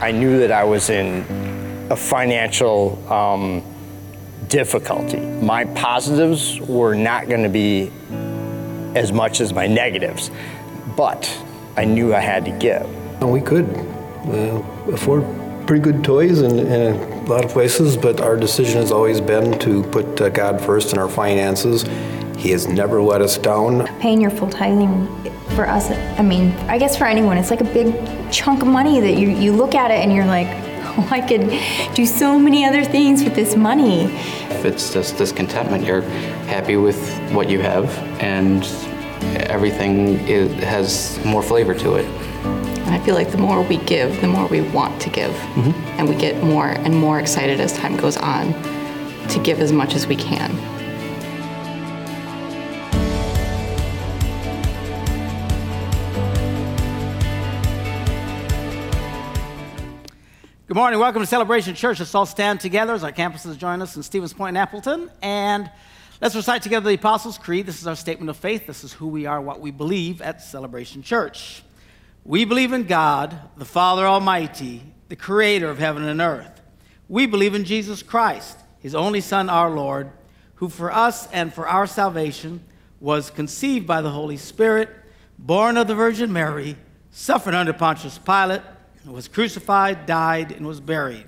I 0.00 0.12
knew 0.12 0.38
that 0.38 0.52
I 0.52 0.62
was 0.62 0.90
in 0.90 1.24
a 1.90 1.96
financial 1.96 3.12
um, 3.12 3.64
difficulty. 4.46 5.18
My 5.18 5.64
positives 5.64 6.60
were 6.60 6.94
not 6.94 7.28
going 7.28 7.42
to 7.42 7.48
be 7.48 7.90
as 8.94 9.10
much 9.10 9.40
as 9.40 9.52
my 9.52 9.66
negatives, 9.66 10.30
but 10.96 11.28
I 11.76 11.84
knew 11.84 12.14
I 12.14 12.20
had 12.20 12.44
to 12.44 12.52
give. 12.52 12.82
And 13.20 13.32
we 13.32 13.40
could 13.40 13.66
uh, 14.28 14.62
afford 14.92 15.24
pretty 15.66 15.82
good 15.82 16.04
toys 16.04 16.42
in, 16.42 16.60
in, 16.60 16.94
a 16.94 17.24
lot 17.24 17.44
of 17.44 17.50
places, 17.50 17.96
but 17.96 18.20
our 18.20 18.36
decision 18.36 18.80
has 18.80 18.92
always 18.92 19.20
been 19.20 19.58
to 19.58 19.82
put 19.82 20.20
uh, 20.20 20.28
God 20.28 20.60
first 20.60 20.92
in 20.92 20.98
our 20.98 21.08
finances. 21.08 21.82
He 22.36 22.50
has 22.52 22.68
never 22.68 23.02
let 23.02 23.20
us 23.20 23.36
down. 23.36 23.86
Paying 23.98 24.20
your 24.20 24.30
full 24.30 24.48
tithing 24.48 25.08
for 25.58 25.68
us, 25.68 25.90
I 25.90 26.22
mean, 26.22 26.52
I 26.68 26.78
guess 26.78 26.96
for 26.96 27.04
anyone, 27.04 27.36
it's 27.36 27.50
like 27.50 27.60
a 27.60 27.64
big 27.64 27.92
chunk 28.30 28.62
of 28.62 28.68
money 28.68 29.00
that 29.00 29.14
you, 29.14 29.28
you 29.28 29.52
look 29.52 29.74
at 29.74 29.90
it 29.90 29.94
and 30.04 30.14
you're 30.14 30.24
like, 30.24 30.46
oh, 30.96 31.08
I 31.10 31.20
could 31.20 31.50
do 31.96 32.06
so 32.06 32.38
many 32.38 32.64
other 32.64 32.84
things 32.84 33.24
with 33.24 33.34
this 33.34 33.56
money. 33.56 34.04
If 34.54 34.64
it's 34.64 34.92
just 34.92 35.18
discontentment, 35.18 35.84
you're 35.84 36.02
happy 36.46 36.76
with 36.76 37.18
what 37.32 37.50
you 37.50 37.58
have 37.60 37.88
and 38.22 38.62
everything 39.50 40.20
is, 40.28 40.52
has 40.62 41.18
more 41.24 41.42
flavor 41.42 41.74
to 41.74 41.96
it. 41.96 42.06
I 42.86 43.00
feel 43.00 43.16
like 43.16 43.32
the 43.32 43.38
more 43.38 43.60
we 43.62 43.78
give, 43.78 44.20
the 44.20 44.28
more 44.28 44.46
we 44.46 44.60
want 44.60 45.02
to 45.02 45.10
give. 45.10 45.32
Mm-hmm. 45.32 45.70
And 45.98 46.08
we 46.08 46.14
get 46.14 46.40
more 46.40 46.68
and 46.68 46.94
more 46.94 47.18
excited 47.18 47.58
as 47.58 47.72
time 47.72 47.96
goes 47.96 48.16
on 48.16 48.52
to 49.30 49.40
give 49.42 49.58
as 49.58 49.72
much 49.72 49.96
as 49.96 50.06
we 50.06 50.14
can. 50.14 50.77
Good 60.68 60.76
morning. 60.76 61.00
Welcome 61.00 61.22
to 61.22 61.26
Celebration 61.26 61.74
Church. 61.74 61.98
Let's 61.98 62.14
all 62.14 62.26
stand 62.26 62.60
together 62.60 62.92
as 62.92 63.02
our 63.02 63.10
campuses 63.10 63.56
join 63.56 63.80
us 63.80 63.96
in 63.96 64.02
Stevens 64.02 64.34
Point 64.34 64.50
and 64.50 64.58
Appleton. 64.58 65.10
And 65.22 65.70
let's 66.20 66.36
recite 66.36 66.60
together 66.60 66.90
the 66.90 66.96
Apostles' 66.96 67.38
Creed. 67.38 67.64
This 67.64 67.80
is 67.80 67.86
our 67.86 67.96
statement 67.96 68.28
of 68.28 68.36
faith. 68.36 68.66
This 68.66 68.84
is 68.84 68.92
who 68.92 69.08
we 69.08 69.24
are, 69.24 69.40
what 69.40 69.60
we 69.60 69.70
believe 69.70 70.20
at 70.20 70.42
Celebration 70.42 71.02
Church. 71.02 71.62
We 72.22 72.44
believe 72.44 72.74
in 72.74 72.84
God, 72.84 73.34
the 73.56 73.64
Father 73.64 74.06
Almighty, 74.06 74.82
the 75.08 75.16
creator 75.16 75.70
of 75.70 75.78
heaven 75.78 76.04
and 76.04 76.20
earth. 76.20 76.60
We 77.08 77.24
believe 77.24 77.54
in 77.54 77.64
Jesus 77.64 78.02
Christ, 78.02 78.58
his 78.78 78.94
only 78.94 79.22
Son, 79.22 79.48
our 79.48 79.70
Lord, 79.70 80.10
who 80.56 80.68
for 80.68 80.92
us 80.92 81.32
and 81.32 81.50
for 81.50 81.66
our 81.66 81.86
salvation 81.86 82.62
was 83.00 83.30
conceived 83.30 83.86
by 83.86 84.02
the 84.02 84.10
Holy 84.10 84.36
Spirit, 84.36 84.90
born 85.38 85.78
of 85.78 85.88
the 85.88 85.94
Virgin 85.94 86.30
Mary, 86.30 86.76
suffered 87.10 87.54
under 87.54 87.72
Pontius 87.72 88.18
Pilate 88.18 88.60
was 89.06 89.28
crucified, 89.28 90.06
died, 90.06 90.52
and 90.52 90.66
was 90.66 90.80
buried. 90.80 91.26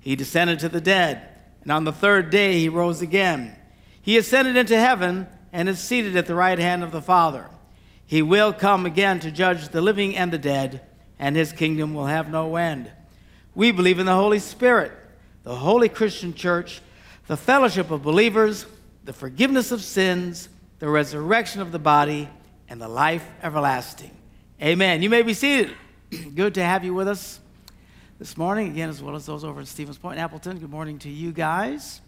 He 0.00 0.16
descended 0.16 0.60
to 0.60 0.68
the 0.68 0.80
dead, 0.80 1.28
and 1.62 1.70
on 1.70 1.84
the 1.84 1.92
third 1.92 2.30
day 2.30 2.58
he 2.58 2.68
rose 2.68 3.02
again. 3.02 3.56
He 4.00 4.16
ascended 4.16 4.56
into 4.56 4.78
heaven 4.78 5.26
and 5.52 5.68
is 5.68 5.78
seated 5.78 6.16
at 6.16 6.26
the 6.26 6.34
right 6.34 6.58
hand 6.58 6.82
of 6.82 6.92
the 6.92 7.02
Father. 7.02 7.48
He 8.06 8.22
will 8.22 8.52
come 8.52 8.86
again 8.86 9.20
to 9.20 9.30
judge 9.30 9.68
the 9.68 9.80
living 9.80 10.16
and 10.16 10.32
the 10.32 10.38
dead, 10.38 10.80
and 11.18 11.36
his 11.36 11.52
kingdom 11.52 11.94
will 11.94 12.06
have 12.06 12.30
no 12.30 12.56
end. 12.56 12.90
We 13.54 13.72
believe 13.72 13.98
in 13.98 14.06
the 14.06 14.14
Holy 14.14 14.38
Spirit, 14.38 14.92
the 15.42 15.54
holy 15.54 15.88
Christian 15.88 16.34
church, 16.34 16.80
the 17.26 17.36
fellowship 17.36 17.90
of 17.90 18.02
believers, 18.02 18.66
the 19.04 19.12
forgiveness 19.12 19.70
of 19.70 19.82
sins, 19.82 20.48
the 20.78 20.88
resurrection 20.88 21.60
of 21.60 21.72
the 21.72 21.78
body, 21.78 22.28
and 22.68 22.80
the 22.80 22.88
life 22.88 23.26
everlasting. 23.42 24.10
Amen. 24.62 25.02
You 25.02 25.10
may 25.10 25.22
be 25.22 25.34
seated. 25.34 25.74
Good 26.34 26.54
to 26.54 26.64
have 26.64 26.84
you 26.84 26.92
with 26.92 27.06
us 27.06 27.38
this 28.18 28.36
morning, 28.36 28.68
again, 28.68 28.88
as 28.88 29.00
well 29.00 29.14
as 29.14 29.26
those 29.26 29.44
over 29.44 29.60
in 29.60 29.66
Stevens 29.66 29.96
Point, 29.96 30.18
Appleton. 30.18 30.58
Good 30.58 30.70
morning 30.70 30.98
to 31.00 31.08
you 31.08 31.30
guys. 31.30 32.00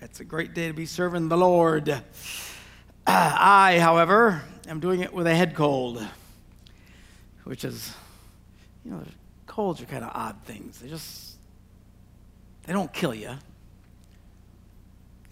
It's 0.00 0.20
a 0.20 0.24
great 0.24 0.54
day 0.54 0.68
to 0.68 0.72
be 0.72 0.86
serving 0.86 1.28
the 1.28 1.36
Lord. 1.36 1.90
I, 3.06 3.78
however, 3.80 4.42
am 4.66 4.80
doing 4.80 5.00
it 5.00 5.12
with 5.12 5.26
a 5.26 5.34
head 5.34 5.54
cold, 5.54 6.02
which 7.44 7.64
is, 7.64 7.92
you 8.82 8.92
know, 8.92 9.04
colds 9.46 9.82
are 9.82 9.86
kind 9.86 10.04
of 10.04 10.10
odd 10.14 10.36
things. 10.46 10.78
They 10.78 10.88
just, 10.88 11.36
they 12.64 12.72
don't 12.72 12.92
kill 12.94 13.14
you. 13.14 13.32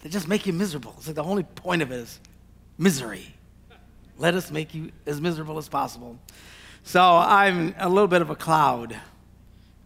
They 0.01 0.09
just 0.09 0.27
make 0.27 0.45
you 0.45 0.53
miserable. 0.53 0.93
It's 0.97 1.07
like 1.07 1.15
the 1.15 1.23
only 1.23 1.43
point 1.43 1.81
of 1.81 1.91
it 1.91 1.95
is 1.95 2.19
misery. 2.77 3.33
Let 4.19 4.35
us 4.35 4.51
make 4.51 4.75
you 4.75 4.91
as 5.07 5.19
miserable 5.19 5.57
as 5.57 5.67
possible. 5.67 6.19
So 6.83 7.01
I'm 7.01 7.75
a 7.77 7.87
little 7.87 8.07
bit 8.07 8.21
of 8.21 8.29
a 8.29 8.35
cloud 8.35 8.95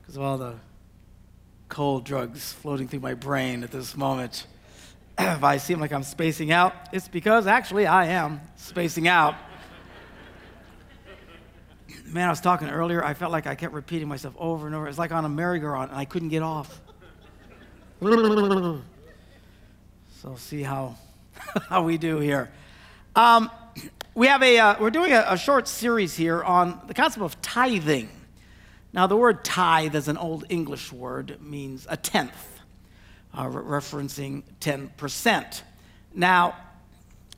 because 0.01 0.15
of 0.15 0.23
all 0.23 0.37
the 0.37 0.55
cold 1.67 2.05
drugs 2.05 2.53
floating 2.53 2.87
through 2.87 3.01
my 3.01 3.13
brain 3.13 3.63
at 3.63 3.71
this 3.71 3.97
moment. 3.97 4.47
if 5.19 5.43
I 5.43 5.57
seem 5.57 5.79
like 5.79 5.91
I'm 5.91 6.03
spacing 6.03 6.51
out, 6.51 6.73
it's 6.93 7.07
because 7.07 7.47
actually 7.47 7.85
I 7.85 8.07
am 8.07 8.41
spacing 8.55 9.07
out. 9.07 9.35
Man, 12.05 12.27
I 12.27 12.29
was 12.29 12.39
talking 12.41 12.69
earlier, 12.69 13.03
I 13.03 13.13
felt 13.13 13.31
like 13.31 13.45
I 13.45 13.55
kept 13.55 13.73
repeating 13.73 14.07
myself 14.07 14.33
over 14.37 14.67
and 14.67 14.75
over. 14.75 14.87
It's 14.87 14.97
like 14.97 15.11
on 15.11 15.25
a 15.25 15.29
merry-go-round 15.29 15.91
and 15.91 15.99
I 15.99 16.05
couldn't 16.05 16.29
get 16.29 16.43
off. 16.43 16.81
so 18.01 18.81
see 20.37 20.63
how, 20.63 20.95
how 21.69 21.83
we 21.83 21.97
do 21.97 22.19
here. 22.19 22.51
Um, 23.15 23.51
we 24.15 24.27
have 24.27 24.41
a, 24.41 24.57
uh, 24.57 24.75
we're 24.79 24.91
doing 24.91 25.11
a, 25.11 25.25
a, 25.27 25.37
short 25.37 25.67
series 25.67 26.15
here 26.15 26.41
on 26.41 26.79
the 26.87 26.93
concept 26.93 27.21
of 27.21 27.41
tithing. 27.41 28.09
Now, 28.93 29.07
the 29.07 29.17
word 29.17 29.43
tithe 29.43 29.93
is 29.93 30.07
an 30.07 30.15
old 30.15 30.45
English 30.47 30.93
word, 30.93 31.31
it 31.31 31.41
means 31.41 31.85
a 31.89 31.97
tenth, 31.97 32.61
uh, 33.37 33.45
re- 33.49 33.79
referencing 33.79 34.43
10%. 34.61 35.63
Now, 36.13 36.55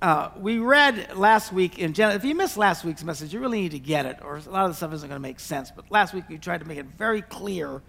uh, 0.04 0.30
we 0.38 0.60
read 0.60 1.18
last 1.18 1.52
week 1.52 1.80
in 1.80 1.94
Genesis, 1.94 2.24
if 2.24 2.30
you 2.30 2.36
missed 2.36 2.58
last 2.58 2.86
week's 2.86 3.04
message, 3.04 3.34
you 3.34 3.40
really 3.40 3.62
need 3.62 3.72
to 3.72 3.80
get 3.80 4.06
it, 4.06 4.20
or 4.22 4.38
a 4.38 4.50
lot 4.52 4.66
of 4.66 4.72
the 4.72 4.76
stuff 4.76 4.94
isn't 4.94 5.10
going 5.10 5.20
to 5.20 5.28
make 5.28 5.40
sense. 5.40 5.72
But 5.76 5.90
last 5.90 6.14
week 6.14 6.26
we 6.30 6.38
tried 6.38 6.60
to 6.60 6.68
make 6.68 6.78
it 6.78 6.86
very 6.96 7.24
clear 7.24 7.82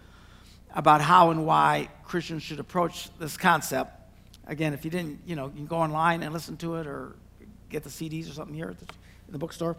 about 0.75 1.03
how 1.03 1.31
and 1.31 1.45
why 1.45 1.91
Christians 2.05 2.43
should 2.43 2.59
approach 2.59 3.11
this 3.19 3.37
concept. 3.37 3.93
Again, 4.47 4.73
if 4.73 4.87
you 4.87 4.91
didn't, 4.91 5.21
you 5.27 5.37
know, 5.37 5.49
you 5.49 5.57
can 5.57 5.67
go 5.67 5.77
online 5.77 6.23
and 6.23 6.33
listen 6.33 6.57
to 6.59 6.77
it 6.77 6.87
or 6.87 7.17
get 7.69 7.83
the 7.83 7.91
CDs 7.91 8.31
or 8.31 8.33
something 8.33 8.55
here 8.55 8.75
the, 8.79 8.87
in 9.27 9.33
the 9.33 9.39
bookstore. 9.39 9.77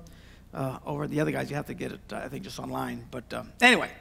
Uh, 0.53 0.79
over 0.85 1.07
the 1.07 1.19
other 1.19 1.31
guys, 1.31 1.49
you 1.49 1.55
have 1.55 1.67
to 1.67 1.73
get 1.73 1.91
it, 1.91 1.99
uh, 2.11 2.17
I 2.17 2.27
think, 2.27 2.43
just 2.43 2.59
online. 2.59 3.05
But 3.11 3.31
um, 3.33 3.51
anyway, 3.61 3.91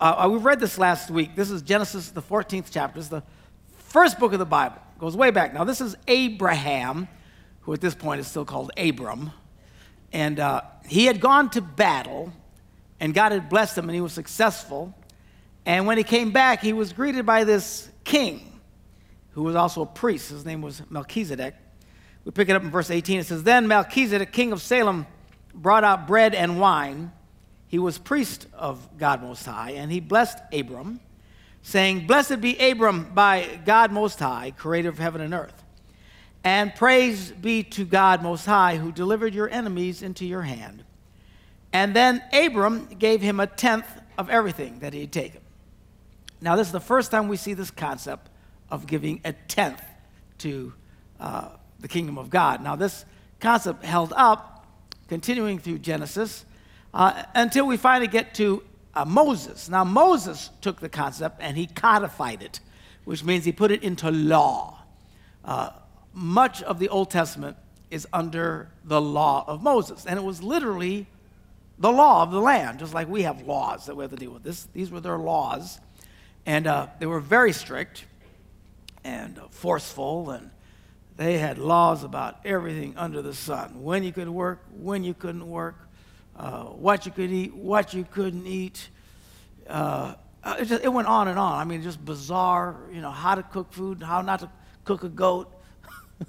uh, 0.00 0.24
uh 0.24 0.28
we 0.28 0.38
read 0.38 0.58
this 0.58 0.78
last 0.78 1.10
week. 1.10 1.36
This 1.36 1.50
is 1.50 1.62
Genesis, 1.62 2.10
the 2.10 2.22
14th 2.22 2.68
chapter. 2.70 2.98
Is 2.98 3.10
the 3.10 3.22
first 3.76 4.18
book 4.18 4.32
of 4.32 4.38
the 4.38 4.46
Bible. 4.46 4.76
It 4.96 5.00
goes 5.00 5.16
way 5.16 5.30
back. 5.30 5.52
Now, 5.52 5.64
this 5.64 5.80
is 5.80 5.96
Abraham, 6.08 7.08
who 7.62 7.72
at 7.72 7.80
this 7.80 7.94
point 7.94 8.20
is 8.20 8.26
still 8.26 8.44
called 8.44 8.70
Abram. 8.76 9.32
And 10.12 10.40
uh, 10.40 10.62
he 10.88 11.06
had 11.06 11.20
gone 11.20 11.50
to 11.50 11.60
battle, 11.60 12.32
and 13.00 13.12
God 13.12 13.32
had 13.32 13.48
blessed 13.48 13.76
him, 13.76 13.84
and 13.84 13.94
he 13.94 14.00
was 14.00 14.12
successful. 14.12 14.94
And 15.66 15.86
when 15.86 15.98
he 15.98 16.04
came 16.04 16.30
back, 16.30 16.62
he 16.62 16.72
was 16.72 16.92
greeted 16.92 17.26
by 17.26 17.44
this 17.44 17.90
king, 18.04 18.60
who 19.32 19.42
was 19.42 19.56
also 19.56 19.82
a 19.82 19.86
priest. 19.86 20.30
His 20.30 20.46
name 20.46 20.62
was 20.62 20.80
Melchizedek. 20.88 21.54
We 22.26 22.32
pick 22.32 22.48
it 22.48 22.56
up 22.56 22.64
in 22.64 22.72
verse 22.72 22.90
18. 22.90 23.20
It 23.20 23.26
says, 23.26 23.44
Then 23.44 23.68
Melchizedek, 23.68 24.32
king 24.32 24.50
of 24.50 24.60
Salem, 24.60 25.06
brought 25.54 25.84
out 25.84 26.08
bread 26.08 26.34
and 26.34 26.60
wine. 26.60 27.12
He 27.68 27.78
was 27.78 27.98
priest 27.98 28.48
of 28.52 28.98
God 28.98 29.22
Most 29.22 29.46
High, 29.46 29.70
and 29.72 29.92
he 29.92 30.00
blessed 30.00 30.38
Abram, 30.52 30.98
saying, 31.62 32.08
Blessed 32.08 32.40
be 32.40 32.58
Abram 32.58 33.14
by 33.14 33.60
God 33.64 33.92
Most 33.92 34.18
High, 34.18 34.50
creator 34.50 34.88
of 34.88 34.98
heaven 34.98 35.20
and 35.20 35.32
earth. 35.32 35.62
And 36.42 36.74
praise 36.74 37.30
be 37.30 37.62
to 37.62 37.84
God 37.84 38.24
Most 38.24 38.44
High, 38.44 38.76
who 38.76 38.90
delivered 38.90 39.32
your 39.32 39.48
enemies 39.48 40.02
into 40.02 40.26
your 40.26 40.42
hand. 40.42 40.82
And 41.72 41.94
then 41.94 42.24
Abram 42.32 42.86
gave 42.98 43.20
him 43.20 43.38
a 43.38 43.46
tenth 43.46 43.86
of 44.18 44.30
everything 44.30 44.80
that 44.80 44.92
he 44.92 45.02
had 45.02 45.12
taken. 45.12 45.42
Now, 46.40 46.56
this 46.56 46.66
is 46.66 46.72
the 46.72 46.80
first 46.80 47.12
time 47.12 47.28
we 47.28 47.36
see 47.36 47.54
this 47.54 47.70
concept 47.70 48.30
of 48.68 48.88
giving 48.88 49.20
a 49.24 49.32
tenth 49.32 49.82
to 50.38 50.72
uh, 51.20 51.50
the 51.86 51.92
kingdom 51.92 52.18
of 52.18 52.30
God. 52.30 52.64
Now, 52.64 52.74
this 52.74 53.04
concept 53.38 53.84
held 53.84 54.12
up, 54.16 54.66
continuing 55.06 55.60
through 55.60 55.78
Genesis, 55.78 56.44
uh, 56.92 57.22
until 57.32 57.64
we 57.64 57.76
finally 57.76 58.08
get 58.08 58.34
to 58.34 58.64
uh, 58.92 59.04
Moses. 59.04 59.68
Now, 59.68 59.84
Moses 59.84 60.50
took 60.60 60.80
the 60.80 60.88
concept 60.88 61.36
and 61.38 61.56
he 61.56 61.68
codified 61.68 62.42
it, 62.42 62.58
which 63.04 63.22
means 63.22 63.44
he 63.44 63.52
put 63.52 63.70
it 63.70 63.84
into 63.84 64.10
law. 64.10 64.82
Uh, 65.44 65.70
much 66.12 66.60
of 66.64 66.80
the 66.80 66.88
Old 66.88 67.08
Testament 67.08 67.56
is 67.88 68.04
under 68.12 68.68
the 68.82 69.00
law 69.00 69.44
of 69.46 69.62
Moses, 69.62 70.06
and 70.06 70.18
it 70.18 70.24
was 70.24 70.42
literally 70.42 71.06
the 71.78 71.92
law 71.92 72.24
of 72.24 72.32
the 72.32 72.40
land, 72.40 72.80
just 72.80 72.94
like 72.94 73.06
we 73.08 73.22
have 73.22 73.42
laws 73.42 73.86
that 73.86 73.94
we 73.94 74.02
have 74.02 74.10
to 74.10 74.16
deal 74.16 74.32
with. 74.32 74.42
This, 74.42 74.64
these 74.72 74.90
were 74.90 75.00
their 75.00 75.18
laws, 75.18 75.78
and 76.46 76.66
uh, 76.66 76.88
they 76.98 77.06
were 77.06 77.20
very 77.20 77.52
strict 77.52 78.06
and 79.04 79.38
forceful 79.50 80.30
and 80.30 80.50
they 81.16 81.38
had 81.38 81.58
laws 81.58 82.04
about 82.04 82.40
everything 82.44 82.94
under 82.96 83.22
the 83.22 83.34
sun 83.34 83.82
when 83.82 84.04
you 84.04 84.12
could 84.12 84.28
work, 84.28 84.62
when 84.76 85.02
you 85.02 85.14
couldn't 85.14 85.48
work, 85.48 85.76
uh, 86.36 86.64
what 86.64 87.06
you 87.06 87.12
could 87.12 87.30
eat, 87.30 87.54
what 87.54 87.94
you 87.94 88.04
couldn't 88.04 88.46
eat. 88.46 88.88
uh, 89.68 90.14
it, 90.58 90.66
just, 90.66 90.84
it 90.84 90.88
went 90.88 91.08
on 91.08 91.28
and 91.28 91.38
on. 91.38 91.58
I 91.58 91.64
mean, 91.64 91.82
just 91.82 92.04
bizarre, 92.04 92.76
you 92.92 93.00
know, 93.00 93.10
how 93.10 93.34
to 93.34 93.42
cook 93.42 93.72
food, 93.72 94.02
how 94.02 94.20
not 94.20 94.40
to 94.40 94.50
cook 94.84 95.02
a 95.02 95.08
goat. 95.08 95.50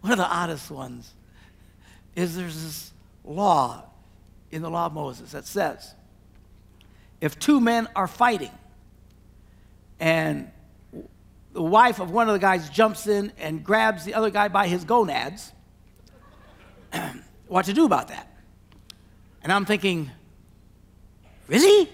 One 0.00 0.12
of 0.12 0.18
the 0.18 0.26
oddest 0.26 0.70
ones 0.70 1.12
is 2.14 2.36
there's 2.36 2.62
this 2.62 2.92
law 3.24 3.84
in 4.50 4.62
the 4.62 4.70
law 4.70 4.86
of 4.86 4.92
Moses 4.92 5.32
that 5.32 5.46
says 5.46 5.94
if 7.20 7.38
two 7.38 7.60
men 7.60 7.88
are 7.94 8.06
fighting 8.06 8.50
and 9.98 10.50
the 11.52 11.62
wife 11.62 11.98
of 11.98 12.10
one 12.10 12.28
of 12.28 12.32
the 12.32 12.38
guys 12.38 12.70
jumps 12.70 13.06
in 13.06 13.32
and 13.38 13.64
grabs 13.64 14.04
the 14.04 14.14
other 14.14 14.30
guy 14.30 14.48
by 14.48 14.68
his 14.68 14.84
gonads, 14.84 15.52
what 17.48 17.64
to 17.66 17.72
do 17.72 17.84
about 17.84 18.08
that? 18.08 18.28
And 19.42 19.52
I'm 19.52 19.64
thinking, 19.64 20.10
really? 21.48 21.88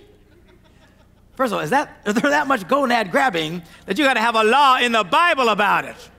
First 1.37 1.53
of 1.53 1.59
all, 1.59 1.65
is, 1.65 1.71
that, 1.71 2.01
is 2.07 2.15
there 2.15 2.31
that 2.31 2.47
much 2.47 2.63
gonad 2.63 3.11
grabbing 3.11 3.63
that 3.87 3.99
you 3.99 4.05
got 4.05 4.15
to 4.15 4.21
have 4.21 4.35
a 4.35 4.45
law 4.45 4.79
in 4.79 4.93
the 4.93 5.05
Bible 5.05 5.49
about 5.49 5.85
it? 5.85 6.11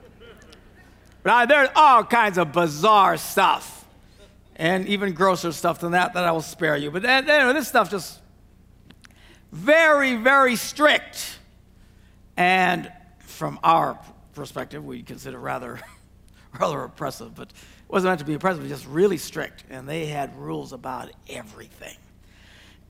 But 1.22 1.46
there's 1.46 1.68
all 1.74 2.04
kinds 2.04 2.38
of 2.38 2.52
bizarre 2.52 3.16
stuff, 3.16 3.84
and 4.56 4.86
even 4.86 5.12
grosser 5.12 5.52
stuff 5.52 5.80
than 5.80 5.92
that 5.92 6.14
that 6.14 6.24
I 6.24 6.32
will 6.32 6.42
spare 6.42 6.76
you. 6.76 6.90
But 6.90 7.04
eh, 7.04 7.22
anyway, 7.26 7.52
this 7.52 7.68
stuff 7.68 7.90
just 7.90 8.20
very, 9.52 10.16
very 10.16 10.56
strict. 10.56 11.38
And 12.36 12.90
from 13.38 13.60
our 13.62 13.98
perspective, 14.34 14.84
we 14.84 15.02
consider 15.02 15.38
rather, 15.38 15.80
rather 16.60 16.82
oppressive. 16.82 17.34
But 17.36 17.48
it 17.48 17.54
wasn't 17.88 18.10
meant 18.10 18.18
to 18.18 18.26
be 18.26 18.34
oppressive, 18.34 18.60
it 18.60 18.68
was 18.68 18.80
just 18.80 18.90
really 18.90 19.16
strict. 19.16 19.64
And 19.70 19.88
they 19.88 20.06
had 20.06 20.36
rules 20.36 20.72
about 20.72 21.10
everything. 21.30 21.96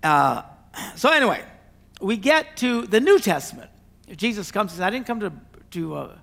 Uh, 0.02 0.42
so 0.96 1.10
anyway, 1.10 1.44
we 2.00 2.16
get 2.16 2.56
to 2.58 2.86
the 2.86 2.98
New 2.98 3.18
Testament. 3.18 3.70
Jesus 4.16 4.50
comes 4.50 4.72
and 4.72 4.78
says, 4.78 4.86
I 4.86 4.90
didn't 4.90 5.06
come 5.06 5.20
to, 5.20 5.32
to 5.72 5.94
uh, 5.94 6.16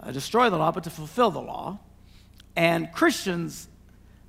uh, 0.00 0.10
destroy 0.10 0.50
the 0.50 0.58
law, 0.58 0.72
but 0.72 0.84
to 0.84 0.90
fulfill 0.90 1.30
the 1.30 1.40
law. 1.40 1.78
And 2.56 2.90
Christians, 2.92 3.68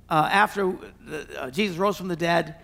uh, 0.08 0.28
after 0.30 0.72
the, 1.04 1.42
uh, 1.42 1.50
Jesus 1.50 1.76
rose 1.76 1.96
from 1.96 2.06
the 2.06 2.16
dead 2.16 2.54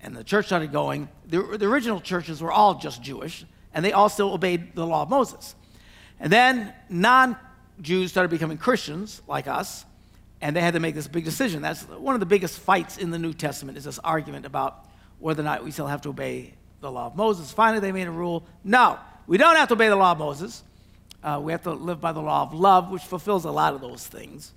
and 0.00 0.16
the 0.16 0.24
church 0.24 0.46
started 0.46 0.72
going, 0.72 1.10
the, 1.26 1.42
the 1.58 1.66
original 1.66 2.00
churches 2.00 2.40
were 2.40 2.50
all 2.50 2.76
just 2.76 3.02
Jewish, 3.02 3.44
and 3.74 3.84
they 3.84 3.92
all 3.92 4.08
still 4.08 4.32
obeyed 4.32 4.74
the 4.74 4.86
law 4.86 5.02
of 5.02 5.10
Moses. 5.10 5.54
And 6.22 6.32
then 6.32 6.72
non 6.88 7.36
Jews 7.80 8.12
started 8.12 8.28
becoming 8.28 8.56
Christians 8.56 9.20
like 9.26 9.48
us, 9.48 9.84
and 10.40 10.54
they 10.54 10.60
had 10.60 10.74
to 10.74 10.80
make 10.80 10.94
this 10.94 11.08
big 11.08 11.24
decision. 11.24 11.60
That's 11.60 11.82
one 11.82 12.14
of 12.14 12.20
the 12.20 12.26
biggest 12.26 12.60
fights 12.60 12.96
in 12.96 13.10
the 13.10 13.18
New 13.18 13.34
Testament 13.34 13.76
is 13.76 13.84
this 13.84 13.98
argument 13.98 14.46
about 14.46 14.86
whether 15.18 15.42
or 15.42 15.44
not 15.44 15.64
we 15.64 15.72
still 15.72 15.88
have 15.88 16.00
to 16.02 16.10
obey 16.10 16.54
the 16.80 16.90
law 16.90 17.08
of 17.08 17.16
Moses. 17.16 17.50
Finally, 17.50 17.80
they 17.80 17.92
made 17.92 18.06
a 18.06 18.12
rule 18.12 18.44
no, 18.62 18.98
we 19.26 19.36
don't 19.36 19.56
have 19.56 19.68
to 19.68 19.74
obey 19.74 19.88
the 19.88 19.96
law 19.96 20.12
of 20.12 20.18
Moses. 20.18 20.62
Uh, 21.24 21.40
we 21.42 21.52
have 21.52 21.62
to 21.64 21.72
live 21.72 22.00
by 22.00 22.12
the 22.12 22.22
law 22.22 22.42
of 22.42 22.54
love, 22.54 22.90
which 22.90 23.02
fulfills 23.02 23.44
a 23.44 23.50
lot 23.50 23.74
of 23.74 23.80
those 23.80 24.06
things. 24.06 24.52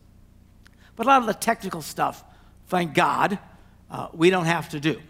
But 0.95 1.07
a 1.07 1.09
lot 1.09 1.21
of 1.21 1.27
the 1.27 1.33
technical 1.33 1.81
stuff, 1.81 2.23
thank 2.67 2.93
God, 2.93 3.39
uh, 3.89 4.07
we 4.13 4.29
don't 4.29 4.45
have 4.45 4.69
to 4.69 4.79
do. 4.79 5.01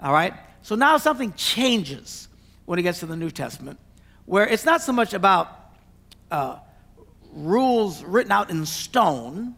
All 0.00 0.12
right? 0.12 0.34
So 0.62 0.74
now 0.74 0.96
something 0.96 1.32
changes 1.34 2.28
when 2.64 2.78
it 2.78 2.82
gets 2.82 3.00
to 3.00 3.06
the 3.06 3.16
New 3.16 3.30
Testament, 3.30 3.78
where 4.26 4.46
it's 4.46 4.64
not 4.64 4.82
so 4.82 4.92
much 4.92 5.14
about 5.14 5.63
uh, 6.30 6.58
rules 7.32 8.02
written 8.04 8.32
out 8.32 8.50
in 8.50 8.64
stone 8.66 9.54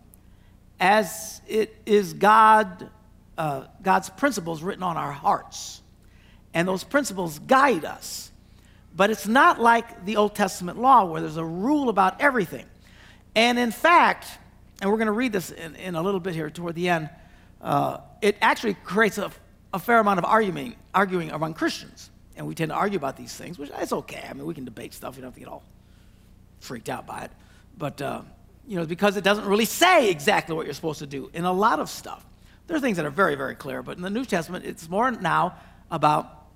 as 0.81 1.41
it 1.47 1.77
is 1.87 2.15
God, 2.15 2.91
uh, 3.39 3.65
God's 3.83 4.11
principles 4.11 4.63
written 4.63 4.83
on 4.83 4.97
our 4.97 5.13
hearts. 5.13 5.81
And 6.55 6.67
those 6.67 6.85
principles 6.85 7.39
guide 7.41 7.85
us. 7.85 8.31
But 8.95 9.11
it's 9.11 9.27
not 9.27 9.61
like 9.61 10.07
the 10.07 10.17
Old 10.17 10.35
Testament 10.35 10.79
law 10.79 11.05
where 11.05 11.21
there's 11.21 11.37
a 11.37 11.45
rule 11.45 11.91
about 11.91 12.21
everything. 12.21 12.65
And 13.35 13.59
in 13.59 13.71
fact, 13.71 14.27
and 14.81 14.91
we're 14.91 14.97
going 14.97 15.07
to 15.07 15.13
read 15.13 15.33
this 15.33 15.51
in, 15.51 15.77
in, 15.77 15.95
a 15.95 16.03
little 16.03 16.21
bit 16.21 16.35
here 16.35 16.49
toward 16.49 16.75
the 16.75 16.89
end, 16.89 17.11
uh, 17.61 17.99
it 18.23 18.37
actually 18.41 18.75
creates 18.75 19.19
a, 19.19 19.31
a 19.75 19.79
fair 19.79 19.99
amount 19.99 20.19
of 20.19 20.25
arguing, 20.25 20.77
arguing 20.95 21.31
among 21.31 21.53
Christians. 21.53 22.11
And 22.37 22.47
we 22.47 22.55
tend 22.55 22.71
to 22.71 22.75
argue 22.75 22.97
about 22.97 23.17
these 23.17 23.35
things, 23.35 23.59
which 23.59 23.71
is 23.71 23.93
okay. 23.93 24.27
I 24.29 24.33
mean, 24.33 24.47
we 24.47 24.55
can 24.55 24.65
debate 24.65 24.95
stuff. 24.95 25.17
You 25.17 25.23
don't 25.23 25.29
have 25.29 25.35
to 25.35 25.41
get 25.41 25.49
all 25.49 25.63
freaked 26.61 26.89
out 26.89 27.07
by 27.07 27.23
it. 27.23 27.31
But, 27.77 28.01
uh, 28.01 28.23
you 28.67 28.77
know, 28.77 28.87
because 28.87 29.17
it 29.17 29.25
doesn't 29.25 29.47
really 29.47 29.65
say 29.65 30.11
exactly 30.11 30.55
what 30.55 30.67
you're 30.67 30.75
supposed 30.75 30.99
to 31.01 31.07
do 31.07 31.31
in 31.35 31.45
a 31.45 31.53
lot 31.53 31.81
of 31.81 31.89
stuff. 31.89 32.25
There 32.67 32.77
are 32.77 32.81
things 32.81 32.97
that 32.97 33.07
are 33.07 33.11
very, 33.11 33.35
very 33.35 33.55
clear. 33.55 33.83
But 33.83 33.97
in 33.97 34.03
the 34.03 34.11
New 34.11 34.25
Testament, 34.25 34.65
it's 34.65 34.89
more 34.89 35.11
now 35.11 35.57
about 35.91 36.47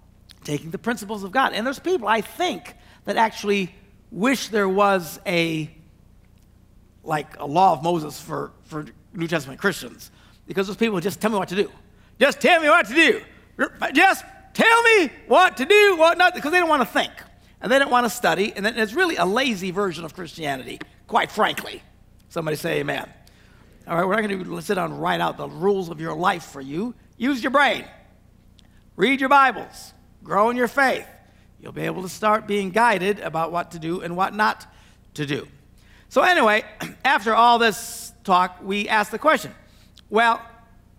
taking 0.45 0.71
the 0.71 0.79
principles 0.79 1.23
of 1.23 1.31
God. 1.31 1.53
And 1.53 1.67
there's 1.67 1.79
people, 1.79 2.09
I 2.09 2.21
think, 2.21 2.75
that 3.05 3.17
actually 3.17 3.75
wish 4.11 4.49
there 4.49 4.69
was 4.69 5.21
a 5.27 5.71
like 7.03 7.39
a 7.39 7.47
law 7.47 7.73
of 7.73 7.83
Moses 7.83 8.21
for, 8.21 8.53
for 8.65 8.85
New 9.15 9.27
Testament 9.27 9.61
Christians. 9.61 10.11
Because 10.47 10.67
those 10.67 10.77
people 10.77 11.01
just 11.01 11.21
tell 11.21 11.31
me 11.31 11.39
what 11.39 11.49
to 11.49 11.57
do. 11.57 11.71
Just 12.19 12.41
tell 12.41 12.61
me 12.61 12.69
what 12.69 12.87
to 12.89 12.95
do. 12.95 13.23
Just 13.95 14.25
tell 14.53 14.83
me 14.83 15.11
what 15.27 15.57
to 15.57 15.65
do, 15.65 15.97
what 15.97 16.19
not, 16.19 16.35
because 16.35 16.53
they 16.53 16.59
don't 16.59 16.69
want 16.69 16.83
to 16.83 16.89
think. 16.89 17.13
And 17.61 17.71
they 17.71 17.79
don't 17.79 17.91
want 17.91 18.07
to 18.07 18.11
study. 18.11 18.53
And 18.55 18.67
it's 18.67 18.95
really 18.95 19.17
a 19.17 19.27
lazy 19.27 19.71
version 19.71 20.05
of 20.05 20.15
Christianity, 20.15 20.81
quite 21.07 21.31
frankly. 21.31 21.83
Somebody 22.29 22.57
say 22.57 22.81
amen. 22.81 23.09
All 23.87 23.97
right, 23.97 24.07
we're 24.07 24.21
not 24.21 24.29
going 24.29 24.45
to 24.45 24.63
sit 24.63 24.75
down 24.75 24.93
and 24.93 25.03
write 25.03 25.21
out 25.21 25.37
the 25.37 25.49
rules 25.49 25.89
of 25.89 26.01
your 26.01 26.15
life 26.15 26.45
for 26.45 26.61
you. 26.61 26.95
Use 27.17 27.43
your 27.43 27.51
brain. 27.51 27.85
Read 28.97 29.21
your 29.21 29.29
Bibles 29.29 29.95
grow 30.23 30.51
in 30.51 30.57
your 30.57 30.69
faith. 30.69 31.07
You'll 31.61 31.73
be 31.73 31.83
able 31.83 32.03
to 32.03 32.09
start 32.09 32.47
being 32.47 32.71
guided 32.71 33.21
about 33.21 33.53
what 33.53 33.73
to 33.73 33.79
do 33.79 34.01
and 34.01 34.17
what 34.17 34.35
not 34.35 34.67
to 35.15 35.27
do. 35.27 35.47
So, 36.09 36.23
anyway, 36.23 36.65
after 37.05 37.35
all 37.35 37.59
this 37.59 38.13
talk, 38.25 38.59
we 38.63 38.89
ask 38.89 39.11
the 39.11 39.19
question 39.19 39.55
well, 40.09 40.41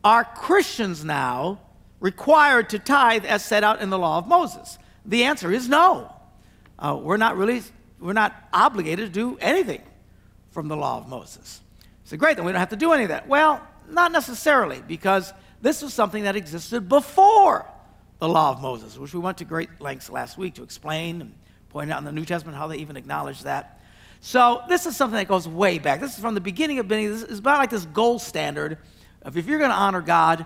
are 0.04 0.24
Christians 0.24 1.04
now 1.04 1.60
required 2.00 2.70
to 2.70 2.80
tithe 2.80 3.26
as 3.26 3.44
set 3.44 3.64
out 3.64 3.82
in 3.82 3.90
the 3.90 4.00
law 4.00 4.18
of 4.18 4.28
Moses? 4.28 4.78
The 5.06 5.24
answer 5.24 5.52
is 5.52 5.68
no. 5.68 6.14
Uh, 6.82 7.00
we're 7.02 7.18
not 7.18 7.38
really, 7.38 7.62
we're 8.00 8.14
not 8.14 8.36
obligated 8.52 9.14
to 9.14 9.20
do 9.20 9.38
anything 9.40 9.82
from 10.50 10.68
the 10.68 10.76
law 10.76 10.98
of 10.98 11.08
Moses. 11.08 11.62
So 12.04 12.18
great, 12.18 12.36
then 12.36 12.46
we 12.46 12.52
don't 12.52 12.60
have 12.60 12.70
to 12.70 12.76
do 12.76 12.92
any 12.92 13.04
of 13.04 13.10
that. 13.10 13.28
Well, 13.28 13.66
not 13.88 14.12
necessarily, 14.12 14.82
because 14.88 15.32
this 15.62 15.82
was 15.82 15.94
something 15.94 16.24
that 16.24 16.36
existed 16.36 16.90
before 16.90 17.66
the 18.20 18.28
law 18.28 18.52
of 18.52 18.62
Moses, 18.62 18.98
which 18.98 19.14
we 19.14 19.20
went 19.20 19.38
to 19.38 19.46
great 19.46 19.70
lengths 19.80 20.10
last 20.10 20.38
week 20.38 20.56
to 20.56 20.64
explain 20.64 21.22
and 21.22 21.34
point 21.70 21.92
out 21.92 22.00
in 22.00 22.06
the 22.06 22.12
New 22.12 22.26
Testament 22.26 22.58
how 22.58 22.68
they 22.68 22.78
even 22.78 22.98
acknowledge 22.98 23.44
that. 23.44 23.80
So 24.20 24.62
this 24.68 24.86
is 24.86 24.96
something 24.96 25.18
that 25.18 25.28
goes 25.28 25.48
way 25.48 25.80
back. 25.80 26.00
This 26.00 26.14
is 26.14 26.20
from 26.20 26.36
the 26.36 26.42
beginning 26.42 26.80
of 26.80 26.88
beginning. 26.88 27.12
This 27.12 27.24
is 27.24 27.40
about 27.40 27.60
like 27.60 27.70
this 27.70 27.86
gold 27.86 28.22
standard 28.22 28.78
of 29.22 29.38
if 29.38 29.48
you're 29.48 29.60
going 29.60 29.72
to 29.72 29.76
honor 29.76 30.02
God, 30.02 30.46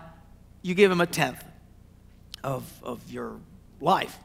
you 0.62 0.75
give 0.75 0.92
him 0.92 1.01
a 1.01 1.06
tenth 1.06 1.44
of, 2.44 2.63
of 2.84 3.12
your 3.12 3.39
life. 3.82 4.18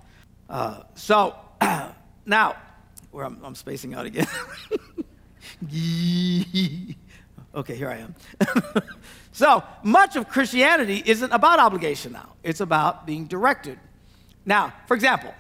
Uh, 0.49 0.83
so 0.95 1.35
now, 2.27 2.57
where 3.11 3.25
I'm, 3.25 3.39
I'm 3.45 3.55
spacing 3.55 3.95
out 3.95 4.07
again. 4.07 4.27
okay, 7.55 7.75
here 7.75 7.91
I 7.91 7.97
am. 7.99 8.15
So 9.33 9.63
much 9.83 10.17
of 10.17 10.29
Christianity 10.29 11.03
isn't 11.07 11.33
about 11.33 11.61
obligation 11.61 12.13
now, 12.13 12.35
it's 12.43 12.61
about 12.61 13.07
being 13.07 13.27
directed. 13.27 13.79
Now, 14.45 14.73
for 14.87 14.95
example, 14.95 15.35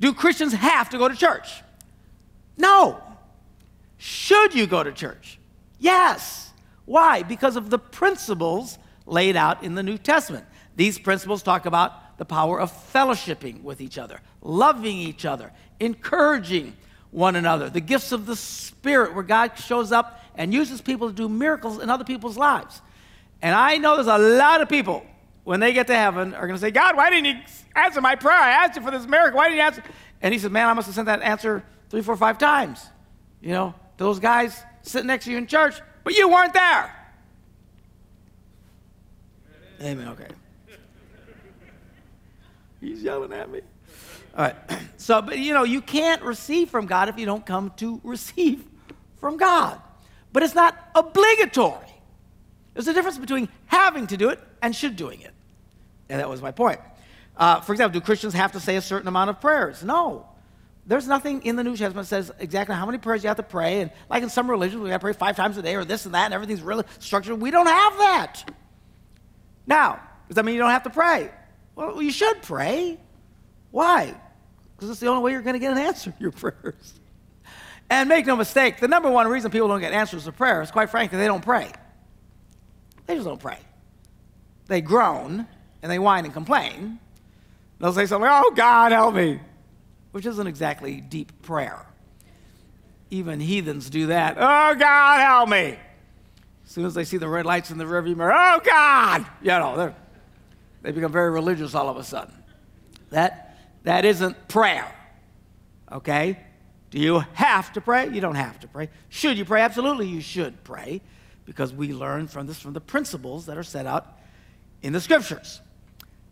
do 0.00 0.12
Christians 0.12 0.52
have 0.52 0.90
to 0.90 0.98
go 0.98 1.08
to 1.08 1.14
church? 1.14 1.62
No. 2.56 3.02
Should 3.98 4.54
you 4.54 4.66
go 4.66 4.82
to 4.82 4.92
church? 4.92 5.38
Yes. 5.78 6.52
Why? 6.84 7.22
Because 7.22 7.56
of 7.56 7.70
the 7.70 7.78
principles 7.78 8.78
laid 9.06 9.36
out 9.36 9.62
in 9.62 9.74
the 9.74 9.82
New 9.82 9.98
Testament. 9.98 10.44
These 10.76 10.98
principles 10.98 11.42
talk 11.42 11.66
about 11.66 11.92
the 12.16 12.24
power 12.24 12.60
of 12.60 12.72
fellowshipping 12.92 13.62
with 13.62 13.80
each 13.80 13.98
other, 13.98 14.20
loving 14.42 14.96
each 14.96 15.24
other, 15.24 15.52
encouraging 15.80 16.76
one 17.10 17.36
another, 17.36 17.70
the 17.70 17.80
gifts 17.80 18.12
of 18.12 18.26
the 18.26 18.36
Spirit, 18.36 19.14
where 19.14 19.22
God 19.22 19.58
shows 19.58 19.92
up 19.92 20.20
and 20.34 20.52
uses 20.52 20.80
people 20.80 21.08
to 21.08 21.14
do 21.14 21.28
miracles 21.28 21.82
in 21.82 21.90
other 21.90 22.04
people's 22.04 22.36
lives. 22.36 22.80
And 23.42 23.54
I 23.54 23.76
know 23.76 23.94
there's 23.94 24.06
a 24.06 24.18
lot 24.18 24.60
of 24.60 24.68
people 24.68 25.04
when 25.44 25.60
they 25.60 25.72
get 25.72 25.86
to 25.86 25.94
heaven 25.94 26.34
are 26.34 26.46
going 26.46 26.58
to 26.58 26.60
say, 26.60 26.70
God, 26.70 26.96
why 26.96 27.10
didn't 27.10 27.26
you 27.26 27.40
answer 27.74 28.00
my 28.00 28.16
prayer? 28.16 28.38
I 28.38 28.64
asked 28.64 28.76
you 28.76 28.82
for 28.82 28.90
this 28.90 29.06
miracle. 29.06 29.38
Why 29.38 29.44
didn't 29.48 29.58
you 29.58 29.62
answer? 29.62 29.82
And 30.22 30.32
he 30.32 30.40
said, 30.40 30.50
Man, 30.50 30.66
I 30.66 30.72
must 30.72 30.86
have 30.86 30.94
sent 30.94 31.06
that 31.06 31.22
answer 31.22 31.62
three, 31.90 32.02
four, 32.02 32.16
five 32.16 32.38
times. 32.38 32.84
You 33.40 33.50
know, 33.50 33.74
those 33.96 34.18
guys 34.18 34.60
sitting 34.82 35.06
next 35.06 35.26
to 35.26 35.30
you 35.30 35.38
in 35.38 35.46
church, 35.46 35.80
but 36.04 36.16
you 36.16 36.28
weren't 36.28 36.52
there. 36.52 36.92
Amen. 39.80 40.08
Okay. 40.08 40.28
He's 42.86 43.02
yelling 43.02 43.32
at 43.32 43.50
me. 43.50 43.60
All 44.36 44.44
right. 44.44 44.56
So, 44.98 45.22
but 45.22 45.38
you 45.38 45.52
know, 45.52 45.62
you 45.62 45.82
can't 45.82 46.20
receive 46.22 46.68
from 46.68 46.86
God 46.86 47.08
if 47.08 47.16
you 47.16 47.26
don't 47.26 47.46
come 47.46 47.70
to 47.76 48.00
receive 48.02 48.64
from 49.20 49.36
God. 49.36 49.80
But 50.32 50.42
it's 50.42 50.54
not 50.54 50.76
obligatory. 50.96 51.86
There's 52.74 52.88
a 52.88 52.94
difference 52.94 53.18
between 53.18 53.48
having 53.66 54.08
to 54.08 54.16
do 54.16 54.30
it 54.30 54.40
and 54.62 54.74
should 54.74 54.96
doing 54.96 55.20
it. 55.20 55.32
And 56.08 56.18
that 56.18 56.28
was 56.28 56.42
my 56.42 56.50
point. 56.50 56.80
Uh, 57.36 57.60
for 57.60 57.72
example, 57.72 58.00
do 58.00 58.04
Christians 58.04 58.34
have 58.34 58.52
to 58.52 58.60
say 58.60 58.74
a 58.74 58.80
certain 58.80 59.06
amount 59.06 59.30
of 59.30 59.40
prayers? 59.40 59.84
No. 59.84 60.26
There's 60.86 61.06
nothing 61.06 61.42
in 61.42 61.54
the 61.54 61.62
New 61.62 61.76
Testament 61.76 62.08
that 62.08 62.24
says 62.24 62.32
exactly 62.40 62.74
how 62.74 62.86
many 62.86 62.98
prayers 62.98 63.22
you 63.22 63.28
have 63.28 63.36
to 63.36 63.44
pray. 63.44 63.82
And 63.82 63.92
like 64.10 64.24
in 64.24 64.30
some 64.30 64.50
religions, 64.50 64.82
we 64.82 64.90
have 64.90 65.02
to 65.02 65.04
pray 65.04 65.12
five 65.12 65.36
times 65.36 65.56
a 65.56 65.62
day 65.62 65.76
or 65.76 65.84
this 65.84 66.04
and 66.06 66.14
that, 66.14 66.24
and 66.24 66.34
everything's 66.34 66.62
really 66.62 66.84
structured. 66.98 67.40
We 67.40 67.52
don't 67.52 67.68
have 67.68 67.98
that. 67.98 68.50
Now, 69.66 70.00
does 70.26 70.34
that 70.34 70.44
mean 70.44 70.56
you 70.56 70.60
don't 70.60 70.70
have 70.70 70.84
to 70.84 70.90
pray? 70.90 71.30
Well, 71.76 72.02
you 72.02 72.10
should 72.10 72.42
pray. 72.42 72.98
Why? 73.70 74.14
Because 74.74 74.90
it's 74.90 75.00
the 75.00 75.06
only 75.06 75.22
way 75.22 75.32
you're 75.32 75.42
going 75.42 75.54
to 75.54 75.60
get 75.60 75.70
an 75.70 75.78
answer 75.78 76.10
to 76.10 76.16
your 76.18 76.32
prayers. 76.32 76.94
And 77.88 78.08
make 78.08 78.26
no 78.26 78.34
mistake, 78.34 78.80
the 78.80 78.88
number 78.88 79.08
one 79.08 79.28
reason 79.28 79.52
people 79.52 79.68
don't 79.68 79.80
get 79.80 79.92
answers 79.92 80.24
to 80.24 80.32
prayers, 80.32 80.72
quite 80.72 80.90
frankly, 80.90 81.18
they 81.18 81.26
don't 81.26 81.44
pray. 81.44 81.70
They 83.06 83.14
just 83.14 83.26
don't 83.26 83.40
pray. 83.40 83.58
They 84.66 84.80
groan 84.80 85.46
and 85.82 85.92
they 85.92 86.00
whine 86.00 86.24
and 86.24 86.34
complain. 86.34 86.98
They'll 87.78 87.92
say 87.92 88.06
something, 88.06 88.28
oh, 88.28 88.52
God, 88.56 88.90
help 88.90 89.14
me, 89.14 89.38
which 90.10 90.26
isn't 90.26 90.46
exactly 90.46 91.00
deep 91.00 91.42
prayer. 91.42 91.86
Even 93.10 93.38
heathens 93.38 93.88
do 93.88 94.08
that. 94.08 94.36
Oh, 94.36 94.74
God, 94.74 95.20
help 95.20 95.48
me. 95.48 95.78
As 96.64 96.72
soon 96.72 96.86
as 96.86 96.94
they 96.94 97.04
see 97.04 97.18
the 97.18 97.28
red 97.28 97.46
lights 97.46 97.70
in 97.70 97.78
the 97.78 97.84
rearview 97.84 98.16
mirror, 98.16 98.34
oh, 98.34 98.60
God, 98.64 99.26
you 99.40 99.48
know, 99.48 99.94
they 100.86 100.92
become 100.92 101.10
very 101.10 101.30
religious 101.32 101.74
all 101.74 101.88
of 101.88 101.96
a 101.96 102.04
sudden. 102.04 102.32
That, 103.10 103.58
that 103.82 104.04
isn't 104.04 104.46
prayer, 104.46 104.86
okay? 105.90 106.38
Do 106.90 107.00
you 107.00 107.24
have 107.32 107.72
to 107.72 107.80
pray? 107.80 108.08
You 108.08 108.20
don't 108.20 108.36
have 108.36 108.60
to 108.60 108.68
pray. 108.68 108.90
Should 109.08 109.36
you 109.36 109.44
pray? 109.44 109.62
Absolutely, 109.62 110.06
you 110.06 110.20
should 110.20 110.62
pray 110.62 111.00
because 111.44 111.74
we 111.74 111.92
learn 111.92 112.28
from 112.28 112.46
this 112.46 112.60
from 112.60 112.72
the 112.72 112.80
principles 112.80 113.46
that 113.46 113.58
are 113.58 113.64
set 113.64 113.84
out 113.84 114.16
in 114.80 114.92
the 114.92 115.00
scriptures. 115.00 115.60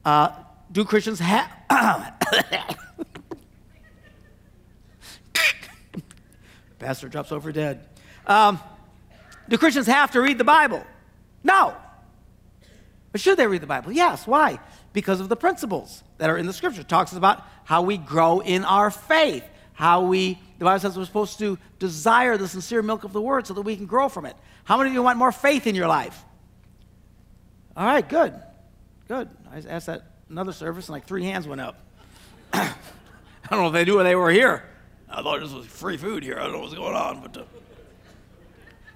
Uh, 0.05 0.31
do 0.71 0.85
Christians 0.85 1.19
have. 1.19 1.51
Pastor 6.79 7.09
drops 7.09 7.33
over 7.33 7.51
dead. 7.51 7.89
Um, 8.25 8.61
do 9.49 9.59
Christians 9.59 9.89
have 9.89 10.13
to 10.13 10.21
read 10.21 10.39
the 10.39 10.45
Bible? 10.45 10.85
No. 11.43 11.75
But 13.15 13.21
should 13.21 13.39
they 13.39 13.47
read 13.47 13.63
the 13.63 13.69
Bible? 13.69 13.93
Yes. 13.93 14.27
Why? 14.27 14.59
Because 14.93 15.21
of 15.21 15.29
the 15.29 15.37
principles 15.37 16.03
that 16.19 16.31
are 16.31 16.37
in 16.37 16.47
the 16.47 16.53
scripture. 16.53 16.81
It 16.81 16.89
talks 16.89 17.13
about 17.13 17.45
how 17.63 17.83
we 17.83 17.97
grow 17.97 18.41
in 18.41 18.65
our 18.65 18.91
faith, 18.91 19.45
how 19.73 20.07
we, 20.07 20.37
the 20.59 20.65
Bible 20.65 20.81
says 20.81 20.99
we're 20.99 21.05
supposed 21.05 21.39
to 21.39 21.57
desire 21.79 22.37
the 22.37 22.49
sincere 22.49 22.83
milk 22.83 23.05
of 23.05 23.13
the 23.13 23.23
word 23.23 23.47
so 23.47 23.55
that 23.55 23.63
we 23.63 23.77
can 23.77 23.87
grow 23.87 24.09
from 24.09 24.27
it. 24.27 24.35
How 24.65 24.77
many 24.77 24.91
of 24.91 24.95
you 24.95 25.03
want 25.05 25.17
more 25.17 25.31
faith 25.31 25.69
in 25.69 25.77
your 25.77 25.87
life? 25.87 26.25
All 27.77 27.87
right, 27.87 28.09
good. 28.09 28.35
Good. 29.07 29.29
I 29.49 29.59
asked 29.59 29.87
that 29.87 30.03
another 30.29 30.53
service, 30.53 30.89
and 30.89 30.95
like 30.95 31.07
three 31.07 31.23
hands 31.23 31.47
went 31.47 31.61
up. 31.61 31.79
I 32.53 32.75
don't 33.49 33.61
know 33.61 33.69
if 33.69 33.75
they 33.75 33.85
knew 33.85 34.03
they 34.03 34.17
were 34.17 34.33
here. 34.33 34.65
I 35.09 35.23
thought 35.23 35.39
this 35.39 35.53
was 35.53 35.67
free 35.67 35.99
food 35.99 36.25
here. 36.25 36.41
I 36.41 36.43
don't 36.43 36.53
know 36.55 36.61
what's 36.63 36.75
going 36.75 36.97
on, 36.97 37.21
but. 37.21 37.37
Uh... 37.37 37.45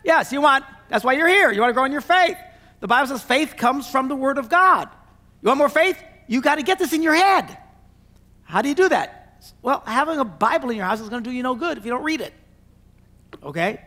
Yes, 0.02 0.32
you 0.32 0.40
want, 0.40 0.64
that's 0.88 1.04
why 1.04 1.12
you're 1.12 1.28
here. 1.28 1.52
You 1.52 1.60
want 1.60 1.70
to 1.70 1.74
grow 1.74 1.84
in 1.84 1.92
your 1.92 2.00
faith. 2.00 2.36
The 2.80 2.86
Bible 2.86 3.08
says 3.08 3.22
faith 3.22 3.56
comes 3.56 3.88
from 3.88 4.08
the 4.08 4.16
Word 4.16 4.38
of 4.38 4.48
God. 4.48 4.88
You 5.42 5.48
want 5.48 5.58
more 5.58 5.68
faith? 5.68 6.02
You 6.26 6.40
got 6.40 6.56
to 6.56 6.62
get 6.62 6.78
this 6.78 6.92
in 6.92 7.02
your 7.02 7.14
head. 7.14 7.58
How 8.44 8.62
do 8.62 8.68
you 8.68 8.74
do 8.74 8.88
that? 8.88 9.44
Well, 9.62 9.82
having 9.86 10.18
a 10.18 10.24
Bible 10.24 10.70
in 10.70 10.76
your 10.76 10.86
house 10.86 11.00
is 11.00 11.08
going 11.08 11.22
to 11.22 11.30
do 11.30 11.34
you 11.34 11.42
no 11.42 11.54
good 11.54 11.78
if 11.78 11.84
you 11.84 11.90
don't 11.90 12.02
read 12.02 12.20
it. 12.20 12.32
Okay? 13.42 13.80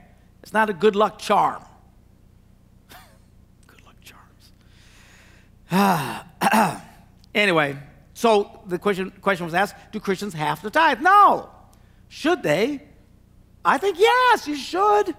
It's 0.44 0.54
not 0.54 0.70
a 0.70 0.74
good 0.74 0.96
luck 0.96 1.20
charm. 1.20 1.64
good 3.68 3.82
luck 3.86 3.96
charms. 4.02 4.52
anyway, 7.36 7.78
so 8.14 8.62
the 8.68 8.80
question, 8.80 9.12
question 9.22 9.46
was 9.46 9.54
asked 9.54 9.76
do 9.92 10.00
Christians 10.00 10.34
have 10.34 10.62
to 10.62 10.70
tithe? 10.70 11.02
No. 11.02 11.50
Should 12.08 12.44
they? 12.44 12.82
I 13.64 13.78
think 13.78 14.00
yes, 14.00 14.48
you 14.48 14.56
should. 14.56 15.16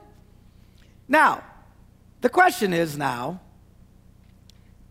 Now, 1.09 1.45
the 2.21 2.29
question 2.29 2.73
is 2.73 2.97
now, 2.97 3.41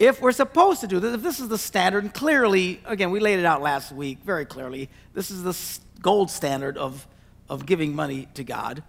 if 0.02 0.20
we're 0.20 0.32
supposed 0.32 0.82
to 0.82 0.88
do 0.88 1.00
this, 1.00 1.14
if 1.14 1.22
this 1.22 1.40
is 1.40 1.48
the 1.48 1.60
standard, 1.60 2.04
and 2.04 2.12
clearly, 2.12 2.82
again, 2.86 3.12
we 3.12 3.20
laid 3.20 3.38
it 3.38 3.46
out 3.46 3.62
last 3.62 3.92
week 3.92 4.18
very 4.24 4.46
clearly, 4.46 4.90
this 5.14 5.30
is 5.30 5.44
the 5.44 6.02
gold 6.02 6.32
standard 6.32 6.76
of, 6.76 7.08
of 7.48 7.68
giving 7.68 7.96
money 7.96 8.28
to 8.34 8.44
God. 8.44 8.82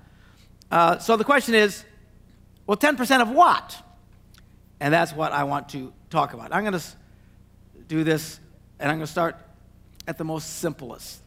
Uh, 0.70 0.98
so 1.00 1.18
the 1.18 1.24
question 1.24 1.54
is, 1.54 1.84
well, 2.66 2.78
10% 2.78 3.20
of 3.20 3.28
what? 3.28 3.76
And 4.80 4.92
that's 4.92 5.12
what 5.12 5.32
I 5.32 5.44
want 5.44 5.68
to 5.70 5.92
talk 6.08 6.32
about. 6.32 6.50
I'm 6.50 6.62
going 6.62 6.80
to 6.80 6.86
do 7.88 8.04
this, 8.04 8.40
and 8.80 8.90
I'm 8.90 8.96
going 8.96 9.06
to 9.06 9.12
start 9.12 9.36
at 10.08 10.16
the 10.16 10.24
most 10.24 10.60
simplest 10.60 11.20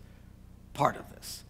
part 0.73 0.97
of 0.97 1.07
this. 1.11 1.43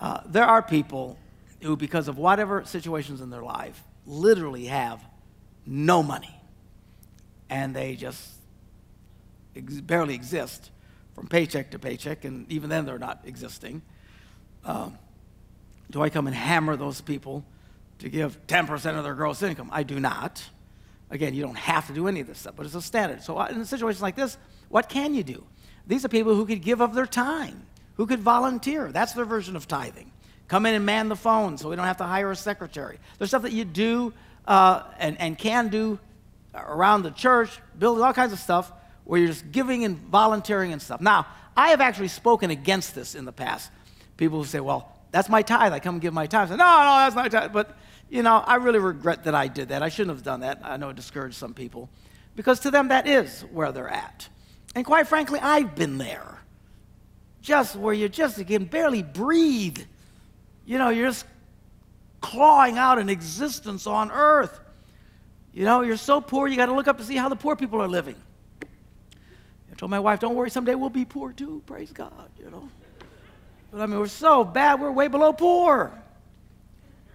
Uh, 0.00 0.22
there 0.26 0.44
are 0.44 0.60
people 0.60 1.16
who, 1.62 1.76
because 1.76 2.08
of 2.08 2.18
whatever 2.18 2.64
situations 2.64 3.20
in 3.20 3.30
their 3.30 3.44
life, 3.44 3.80
literally 4.06 4.64
have 4.64 5.00
no 5.64 6.02
money 6.02 6.35
and 7.50 7.74
they 7.74 7.96
just 7.96 8.32
ex- 9.54 9.80
barely 9.80 10.14
exist 10.14 10.70
from 11.14 11.28
paycheck 11.28 11.70
to 11.70 11.78
paycheck, 11.78 12.24
and 12.24 12.50
even 12.52 12.68
then 12.68 12.84
they're 12.84 12.98
not 12.98 13.20
existing. 13.24 13.82
Um, 14.64 14.98
do 15.90 16.02
I 16.02 16.10
come 16.10 16.26
and 16.26 16.36
hammer 16.36 16.76
those 16.76 17.00
people 17.00 17.44
to 18.00 18.08
give 18.08 18.46
10% 18.46 18.98
of 18.98 19.04
their 19.04 19.14
gross 19.14 19.42
income? 19.42 19.70
I 19.72 19.82
do 19.82 19.98
not. 19.98 20.44
Again, 21.10 21.34
you 21.34 21.42
don't 21.42 21.56
have 21.56 21.86
to 21.86 21.92
do 21.92 22.08
any 22.08 22.20
of 22.20 22.26
this 22.26 22.40
stuff, 22.40 22.54
but 22.56 22.66
it's 22.66 22.74
a 22.74 22.82
standard. 22.82 23.22
So, 23.22 23.40
in 23.40 23.64
situations 23.64 24.02
like 24.02 24.16
this, 24.16 24.36
what 24.68 24.88
can 24.88 25.14
you 25.14 25.22
do? 25.22 25.44
These 25.86 26.04
are 26.04 26.08
people 26.08 26.34
who 26.34 26.44
could 26.44 26.62
give 26.62 26.80
of 26.80 26.94
their 26.94 27.06
time, 27.06 27.64
who 27.94 28.06
could 28.06 28.20
volunteer. 28.20 28.90
That's 28.90 29.12
their 29.12 29.24
version 29.24 29.54
of 29.54 29.68
tithing. 29.68 30.10
Come 30.48 30.66
in 30.66 30.74
and 30.74 30.84
man 30.84 31.08
the 31.08 31.16
phone 31.16 31.58
so 31.58 31.68
we 31.68 31.76
don't 31.76 31.86
have 31.86 31.96
to 31.98 32.04
hire 32.04 32.30
a 32.30 32.36
secretary. 32.36 32.98
There's 33.18 33.30
stuff 33.30 33.42
that 33.42 33.52
you 33.52 33.64
do 33.64 34.12
uh, 34.46 34.82
and, 34.98 35.20
and 35.20 35.38
can 35.38 35.68
do 35.68 35.98
around 36.66 37.02
the 37.02 37.10
church, 37.10 37.58
building 37.78 38.02
all 38.02 38.12
kinds 38.12 38.32
of 38.32 38.38
stuff 38.38 38.72
where 39.04 39.20
you're 39.20 39.28
just 39.28 39.50
giving 39.52 39.84
and 39.84 39.98
volunteering 39.98 40.72
and 40.72 40.82
stuff. 40.82 41.00
Now, 41.00 41.26
I 41.56 41.68
have 41.68 41.80
actually 41.80 42.08
spoken 42.08 42.50
against 42.50 42.94
this 42.94 43.14
in 43.14 43.24
the 43.24 43.32
past. 43.32 43.70
People 44.16 44.38
who 44.38 44.44
say, 44.44 44.60
well, 44.60 44.92
that's 45.10 45.28
my 45.28 45.42
tithe. 45.42 45.72
I 45.72 45.80
come 45.80 45.98
give 45.98 46.12
my 46.12 46.26
tithe. 46.26 46.48
I 46.48 46.50
say, 46.52 46.56
no, 46.56 46.64
no, 46.64 46.96
that's 46.98 47.14
my 47.14 47.28
tithe. 47.28 47.52
But, 47.52 47.76
you 48.10 48.22
know, 48.22 48.36
I 48.36 48.56
really 48.56 48.78
regret 48.78 49.24
that 49.24 49.34
I 49.34 49.48
did 49.48 49.68
that. 49.68 49.82
I 49.82 49.88
shouldn't 49.88 50.16
have 50.16 50.24
done 50.24 50.40
that. 50.40 50.60
I 50.62 50.76
know 50.76 50.90
it 50.90 50.96
discouraged 50.96 51.36
some 51.36 51.54
people. 51.54 51.88
Because 52.34 52.60
to 52.60 52.70
them, 52.70 52.88
that 52.88 53.06
is 53.06 53.42
where 53.52 53.72
they're 53.72 53.88
at. 53.88 54.28
And 54.74 54.84
quite 54.84 55.06
frankly, 55.06 55.38
I've 55.40 55.74
been 55.74 55.98
there. 55.98 56.38
Just 57.40 57.76
where 57.76 57.94
you 57.94 58.08
just 58.08 58.44
can 58.46 58.64
barely 58.64 59.02
breathe. 59.02 59.78
You 60.66 60.78
know, 60.78 60.90
you're 60.90 61.08
just 61.08 61.24
clawing 62.20 62.76
out 62.76 62.98
an 62.98 63.08
existence 63.08 63.86
on 63.86 64.10
earth. 64.10 64.60
You 65.56 65.64
know, 65.64 65.80
you're 65.80 65.96
so 65.96 66.20
poor, 66.20 66.46
you 66.48 66.54
got 66.54 66.66
to 66.66 66.74
look 66.74 66.86
up 66.86 66.98
to 66.98 67.04
see 67.04 67.16
how 67.16 67.30
the 67.30 67.34
poor 67.34 67.56
people 67.56 67.80
are 67.80 67.88
living. 67.88 68.16
I 68.62 69.74
told 69.74 69.90
my 69.90 69.98
wife, 69.98 70.20
don't 70.20 70.34
worry, 70.34 70.50
someday 70.50 70.74
we'll 70.74 70.90
be 70.90 71.06
poor 71.06 71.32
too. 71.32 71.62
Praise 71.64 71.90
God, 71.92 72.28
you 72.38 72.50
know. 72.50 72.68
But 73.70 73.80
I 73.80 73.86
mean, 73.86 73.98
we're 73.98 74.06
so 74.06 74.44
bad, 74.44 74.82
we're 74.82 74.90
way 74.90 75.08
below 75.08 75.32
poor. 75.32 75.98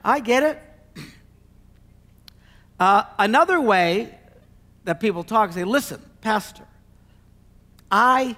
I 0.04 0.22
get 0.22 0.42
it. 0.42 0.60
Uh, 2.80 3.04
another 3.20 3.62
way 3.62 4.18
that 4.86 5.00
people 5.00 5.24
talk 5.24 5.50
is 5.50 5.54
say, 5.54 5.64
listen, 5.64 6.02
Pastor, 6.22 6.66
I 7.92 8.36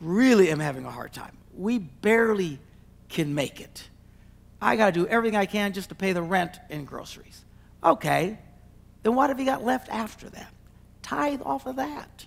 really 0.00 0.50
am 0.50 0.60
having 0.60 0.86
a 0.86 0.90
hard 0.90 1.12
time. 1.12 1.36
We 1.54 1.76
barely 1.78 2.58
can 3.10 3.34
make 3.34 3.60
it. 3.60 3.86
I 4.62 4.76
got 4.76 4.86
to 4.86 4.92
do 4.92 5.06
everything 5.06 5.36
I 5.36 5.44
can 5.44 5.74
just 5.74 5.90
to 5.90 5.94
pay 5.94 6.14
the 6.14 6.22
rent 6.22 6.58
and 6.70 6.86
groceries. 6.86 7.44
Okay, 7.84 8.38
then 9.04 9.14
what 9.14 9.28
have 9.28 9.38
you 9.38 9.44
got 9.44 9.62
left 9.62 9.88
after 9.90 10.28
that? 10.30 10.52
Tithe 11.02 11.42
off 11.44 11.66
of 11.66 11.76
that. 11.76 12.26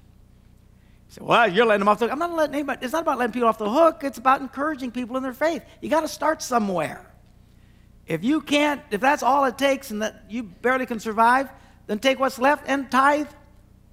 You 1.07 1.13
say, 1.13 1.22
well, 1.22 1.51
you're 1.51 1.65
letting 1.65 1.79
them 1.79 1.89
off 1.89 2.00
the 2.00 2.05
hook. 2.05 2.13
I'm 2.13 2.19
not 2.19 2.34
letting 2.34 2.53
anybody, 2.53 2.86
it's 2.86 2.93
not 2.93 3.01
about 3.01 3.17
letting 3.17 3.34
people 3.34 3.50
off 3.50 3.57
the 3.57 3.69
hook. 3.69 4.03
It's 4.03 4.19
about 4.19 4.41
encouraging 4.41 4.91
people 4.91 5.17
in 5.17 5.24
their 5.24 5.34
faith. 5.34 5.63
You 5.81 5.89
got 5.89 6.01
to 6.01 6.07
start 6.07 6.41
somewhere. 6.41 7.03
If 8.05 8.24
you 8.24 8.41
can't, 8.41 8.81
if 8.91 9.01
that's 9.01 9.24
all 9.24 9.43
it 9.46 9.57
takes 9.57 9.89
and 9.89 10.03
that 10.03 10.25
you 10.29 10.43
barely 10.43 10.86
can 10.86 11.00
survive, 11.00 11.50
then 11.88 11.98
take 11.98 12.19
what's 12.19 12.38
left 12.38 12.65
and 12.67 12.89
tithe 12.91 13.27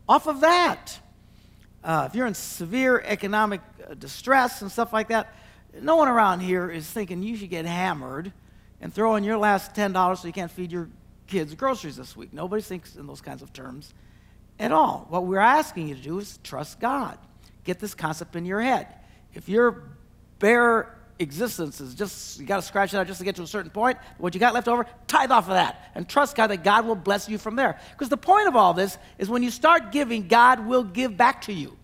off 0.07 0.27
of 0.27 0.41
that. 0.41 0.99
Uh, 1.83 2.05
if 2.09 2.15
you're 2.15 2.27
in 2.27 2.35
severe 2.35 3.03
economic 3.07 3.63
uh, 3.89 3.95
distress 3.95 4.61
and 4.61 4.71
stuff 4.71 4.93
like 4.93 5.09
that, 5.09 5.35
no 5.81 5.97
one 5.97 6.09
around 6.09 6.41
here 6.41 6.71
is 6.71 6.87
thinking 6.87 7.23
you 7.23 7.35
should 7.35 7.51
get 7.51 7.65
hammered 7.65 8.31
and 8.83 8.93
throw 8.93 9.17
in 9.17 9.25
your 9.25 9.39
last 9.39 9.75
$10 9.75 10.19
so 10.19 10.27
you 10.27 10.33
can't 10.35 10.51
feed 10.51 10.71
your 10.71 10.91
kids 11.27 11.55
groceries 11.55 11.97
this 11.97 12.17
week. 12.17 12.33
Nobody 12.33 12.63
thinks 12.63 12.97
in 12.97 13.07
those 13.07 13.21
kinds 13.21 13.43
of 13.43 13.53
terms 13.53 13.93
at 14.59 14.73
all. 14.73 15.07
What 15.09 15.27
we're 15.27 15.39
asking 15.39 15.89
you 15.89 15.95
to 15.95 16.01
do 16.01 16.19
is 16.19 16.39
trust 16.43 16.81
God. 16.81 17.19
Get 17.65 17.79
this 17.79 17.95
concept 17.95 18.37
in 18.37 18.45
your 18.45 18.61
head. 18.61 18.87
If 19.33 19.49
your 19.49 19.85
bare 20.39 20.97
existence 21.19 21.81
is 21.81 21.95
just, 21.95 22.39
you 22.39 22.47
got 22.47 22.57
to 22.57 22.63
scratch 22.63 22.93
it 22.93 22.97
out 22.99 23.07
just 23.07 23.19
to 23.19 23.25
get 23.25 23.37
to 23.37 23.43
a 23.43 23.47
certain 23.47 23.71
point, 23.71 23.99
what 24.19 24.35
you 24.35 24.41
got 24.41 24.53
left 24.53 24.69
over, 24.69 24.87
tithe 25.07 25.31
off 25.31 25.45
of 25.45 25.55
that 25.55 25.91
and 25.95 26.09
trust 26.09 26.37
God 26.37 26.49
that 26.49 26.65
God 26.65 26.87
will 26.87 26.97
bless 26.97 27.29
you 27.29 27.39
from 27.39 27.57
there. 27.57 27.79
Because 27.93 28.09
the 28.09 28.17
point 28.17 28.49
of 28.49 28.57
all 28.57 28.75
this 28.75 28.99
is 29.19 29.29
when 29.29 29.43
you 29.43 29.51
start 29.51 29.93
giving, 29.93 30.29
God 30.29 30.67
will 30.67 30.85
give 30.85 31.17
back 31.17 31.43
to 31.43 31.53
you. 31.53 31.77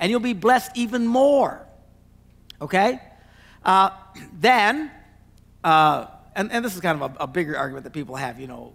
and 0.00 0.10
you'll 0.10 0.20
be 0.20 0.32
blessed 0.32 0.70
even 0.76 1.06
more. 1.06 1.66
Okay? 2.60 3.00
Uh, 3.64 3.90
then, 4.32 4.90
uh, 5.64 6.06
and, 6.38 6.52
and 6.52 6.64
this 6.64 6.76
is 6.76 6.80
kind 6.80 7.02
of 7.02 7.16
a, 7.16 7.24
a 7.24 7.26
bigger 7.26 7.58
argument 7.58 7.84
that 7.84 7.92
people 7.92 8.14
have, 8.14 8.38
you 8.38 8.46
know, 8.46 8.72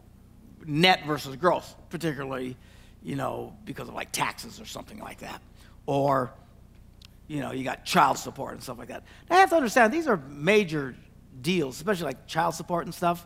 net 0.66 1.06
versus 1.06 1.36
gross, 1.38 1.76
particularly, 1.90 2.58
you 3.02 3.16
know, 3.16 3.56
because 3.64 3.88
of 3.88 3.94
like 3.94 4.12
taxes 4.12 4.60
or 4.60 4.66
something 4.66 5.00
like 5.00 5.20
that. 5.20 5.42
Or, 5.86 6.34
you 7.28 7.40
know, 7.40 7.54
you 7.54 7.64
got 7.64 7.86
child 7.86 8.18
support 8.18 8.54
and 8.54 8.62
stuff 8.62 8.78
like 8.78 8.90
that. 8.90 9.04
Now, 9.30 9.38
I 9.38 9.40
have 9.40 9.50
to 9.52 9.56
understand, 9.56 9.94
these 9.94 10.08
are 10.08 10.18
major 10.18 10.94
deals, 11.42 11.78
especially 11.78 12.06
like 12.06 12.28
child 12.28 12.54
support 12.54 12.86
and 12.86 12.94
stuff. 12.94 13.26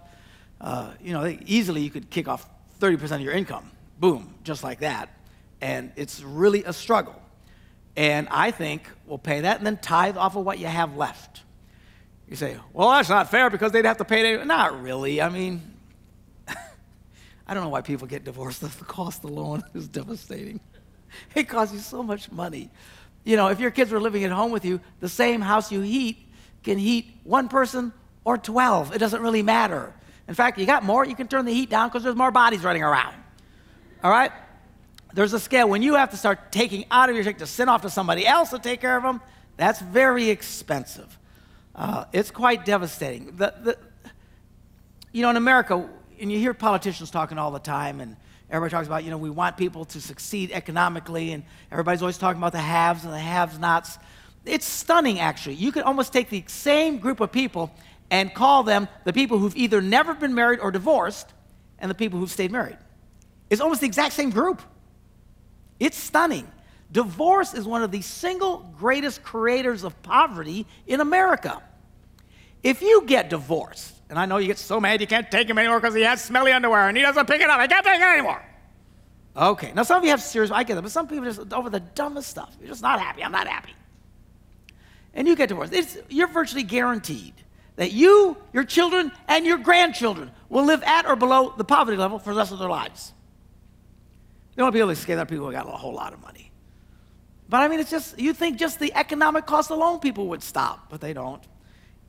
Uh, 0.62 0.92
you 1.02 1.14
know, 1.14 1.36
easily 1.48 1.82
you 1.82 1.90
could 1.90 2.12
kick 2.12 2.28
off 2.28 2.48
30% 2.80 3.12
of 3.16 3.22
your 3.22 3.34
income, 3.34 3.72
boom, 4.00 4.36
just 4.44 4.64
like 4.64 4.80
that. 4.82 5.10
And 5.62 5.92
it's 5.96 6.22
really 6.22 6.64
a 6.64 6.74
struggle. 6.74 7.20
And 7.96 8.28
I 8.30 8.52
think 8.52 8.88
we'll 9.08 9.18
pay 9.18 9.42
that 9.42 9.58
and 9.58 9.66
then 9.66 9.78
tithe 9.78 10.16
off 10.16 10.36
of 10.36 10.46
what 10.46 10.60
you 10.60 10.68
have 10.68 10.96
left. 10.96 11.42
You 12.30 12.36
say, 12.36 12.58
well, 12.74 12.92
that's 12.92 13.10
not 13.10 13.30
fair 13.30 13.50
because 13.50 13.72
they'd 13.72 13.86
have 13.86 13.98
to 13.98 14.06
pay. 14.06 14.44
Not 14.44 14.82
really. 14.82 15.22
I 15.22 15.30
mean, 15.30 15.62
I 17.48 17.54
don't 17.54 17.64
know 17.64 17.70
why 17.70 17.82
people 17.82 18.08
get 18.08 18.24
divorced. 18.24 18.62
The 18.78 18.86
cost 18.86 19.24
alone 19.24 19.64
is 19.74 19.88
devastating. 19.88 20.60
It 21.36 21.48
costs 21.48 21.74
you 21.74 21.80
so 21.80 22.04
much 22.04 22.32
money. 22.32 22.70
You 23.24 23.38
know, 23.38 23.48
if 23.48 23.60
your 23.60 23.72
kids 23.72 23.92
were 23.92 24.00
living 24.00 24.24
at 24.24 24.32
home 24.32 24.52
with 24.52 24.66
you, 24.66 24.80
the 25.00 25.10
same 25.10 25.42
house 25.42 25.72
you 25.72 25.82
heat 25.82 26.18
can 26.64 26.78
heat 26.78 27.14
one 27.24 27.48
person 27.48 27.94
or 28.26 28.38
12. 28.38 28.94
It 28.94 29.00
doesn't 29.00 29.22
really 29.22 29.42
matter. 29.42 29.94
In 30.28 30.34
fact, 30.34 30.58
you 30.58 30.66
got 30.66 30.84
more, 30.84 31.06
you 31.06 31.16
can 31.16 31.28
turn 31.28 31.46
the 31.46 31.54
heat 31.54 31.70
down 31.70 31.88
because 31.88 32.04
there's 32.04 32.16
more 32.16 32.32
bodies 32.32 32.64
running 32.64 32.84
around. 32.84 33.16
All 34.04 34.12
right? 34.12 34.32
There's 35.14 35.34
a 35.34 35.40
scale. 35.40 35.70
When 35.70 35.82
you 35.82 35.96
have 35.96 36.12
to 36.12 36.18
start 36.18 36.52
taking 36.52 36.86
out 36.92 37.10
of 37.10 37.16
your 37.16 37.24
check 37.24 37.38
to 37.38 37.48
send 37.48 37.70
off 37.70 37.82
to 37.84 37.90
somebody 37.90 38.28
else 38.28 38.50
to 38.50 38.60
take 38.60 38.82
care 38.82 38.98
of 38.98 39.04
them, 39.04 39.22
that's 39.56 39.80
very 39.80 40.30
expensive. 40.30 41.17
Uh, 41.78 42.06
it's 42.12 42.32
quite 42.32 42.66
devastating. 42.66 43.36
The, 43.38 43.54
the, 43.62 43.78
you 45.12 45.22
know, 45.22 45.30
in 45.30 45.38
America, 45.38 45.88
and 46.20 46.32
you 46.32 46.40
hear 46.40 46.54
politicians 46.56 47.12
talking 47.12 47.38
all 47.38 47.52
the 47.52 47.60
time, 47.60 48.02
and 48.02 48.18
everybody 48.50 48.72
talks 48.72 48.88
about, 48.88 49.04
you 49.04 49.12
know, 49.12 49.18
we 49.18 49.30
want 49.30 49.58
people 49.58 49.86
to 49.86 50.02
succeed 50.02 50.52
economically, 50.52 51.34
and 51.34 51.44
everybody's 51.72 52.02
always 52.02 52.18
talking 52.18 52.42
about 52.42 52.52
the 52.52 52.60
haves 52.60 53.04
and 53.04 53.14
the 53.14 53.20
have 53.20 53.60
nots. 53.60 54.00
It's 54.44 54.66
stunning, 54.66 55.20
actually. 55.20 55.56
You 55.56 55.72
could 55.72 55.84
almost 55.84 56.12
take 56.12 56.30
the 56.30 56.44
same 56.48 56.98
group 56.98 57.20
of 57.20 57.32
people 57.32 57.72
and 58.10 58.34
call 58.34 58.64
them 58.64 58.88
the 59.04 59.14
people 59.14 59.38
who've 59.38 59.56
either 59.56 59.80
never 59.80 60.16
been 60.16 60.34
married 60.34 60.60
or 60.60 60.72
divorced, 60.72 61.28
and 61.78 61.92
the 61.92 61.96
people 61.96 62.20
who've 62.20 62.32
stayed 62.32 62.52
married. 62.52 62.78
It's 63.52 63.62
almost 63.62 63.82
the 63.82 63.88
exact 63.88 64.14
same 64.14 64.32
group. 64.32 64.62
It's 65.80 65.98
stunning. 65.98 66.52
Divorce 66.92 67.54
is 67.54 67.68
one 67.68 67.84
of 67.84 67.92
the 67.92 68.02
single 68.02 68.74
greatest 68.80 69.22
creators 69.22 69.84
of 69.84 70.02
poverty 70.02 70.66
in 70.88 71.02
America. 71.02 71.62
If 72.64 72.82
you 72.82 73.04
get 73.06 73.30
divorced, 73.30 73.94
and 74.10 74.18
I 74.18 74.26
know 74.26 74.38
you 74.38 74.48
get 74.48 74.58
so 74.58 74.80
mad 74.80 75.02
you 75.02 75.08
can't 75.08 75.30
take 75.30 75.50
him 75.50 75.58
anymore 75.58 75.80
because 75.80 75.96
he 75.96 76.02
has 76.02 76.24
smelly 76.24 76.52
underwear 76.52 76.88
and 76.88 76.98
he 76.98 77.04
doesn't 77.04 77.28
pick 77.28 77.42
it 77.42 77.50
up, 77.50 77.60
I 77.60 77.68
can't 77.68 77.86
take 77.86 78.00
it 78.00 78.04
anymore. 78.04 78.44
Okay, 79.36 79.72
now 79.76 79.84
some 79.84 79.98
of 79.98 80.04
you 80.04 80.10
have 80.10 80.22
serious, 80.22 80.50
I 80.50 80.64
get 80.64 80.76
that, 80.76 80.82
but 80.82 80.92
some 80.92 81.08
people 81.08 81.26
just 81.26 81.54
over 81.54 81.70
the 81.70 81.80
dumbest 81.80 82.30
stuff. 82.30 82.56
You're 82.60 82.70
just 82.70 82.82
not 82.82 83.00
happy. 83.00 83.24
I'm 83.24 83.32
not 83.32 83.48
happy. 83.48 83.74
And 85.14 85.28
you 85.28 85.36
get 85.36 85.50
divorced. 85.50 85.74
It's, 85.74 85.98
you're 86.10 86.28
virtually 86.28 86.64
guaranteed 86.64 87.34
that 87.76 87.92
you, 87.92 88.36
your 88.54 88.64
children, 88.64 89.12
and 89.28 89.46
your 89.46 89.58
grandchildren 89.58 90.32
will 90.50 90.66
live 90.66 90.82
at 90.84 91.06
or 91.06 91.16
below 91.16 91.54
the 91.56 91.64
poverty 91.64 91.98
level 91.98 92.18
for 92.18 92.34
the 92.34 92.40
rest 92.40 92.52
of 92.52 92.60
their 92.60 92.70
lives. 92.70 93.14
The 94.56 94.64
only 94.64 94.74
people 94.74 94.88
that 94.88 94.96
scare 94.96 95.16
that 95.18 95.28
people 95.28 95.46
who 95.46 95.52
got 95.52 95.68
a 95.68 95.72
whole 95.72 95.94
lot 95.94 96.14
of 96.14 96.22
money. 96.22 96.52
But 97.48 97.62
I 97.62 97.68
mean, 97.68 97.80
it's 97.80 97.92
just, 97.92 98.20
you 98.20 98.34
think 98.34 98.58
just 98.58 98.80
the 98.80 98.92
economic 98.96 99.46
cost 99.46 99.70
alone 99.70 100.00
people 100.00 100.28
would 100.30 100.42
stop, 100.42 100.90
but 100.90 101.00
they 101.00 101.14
don't. 101.14 101.42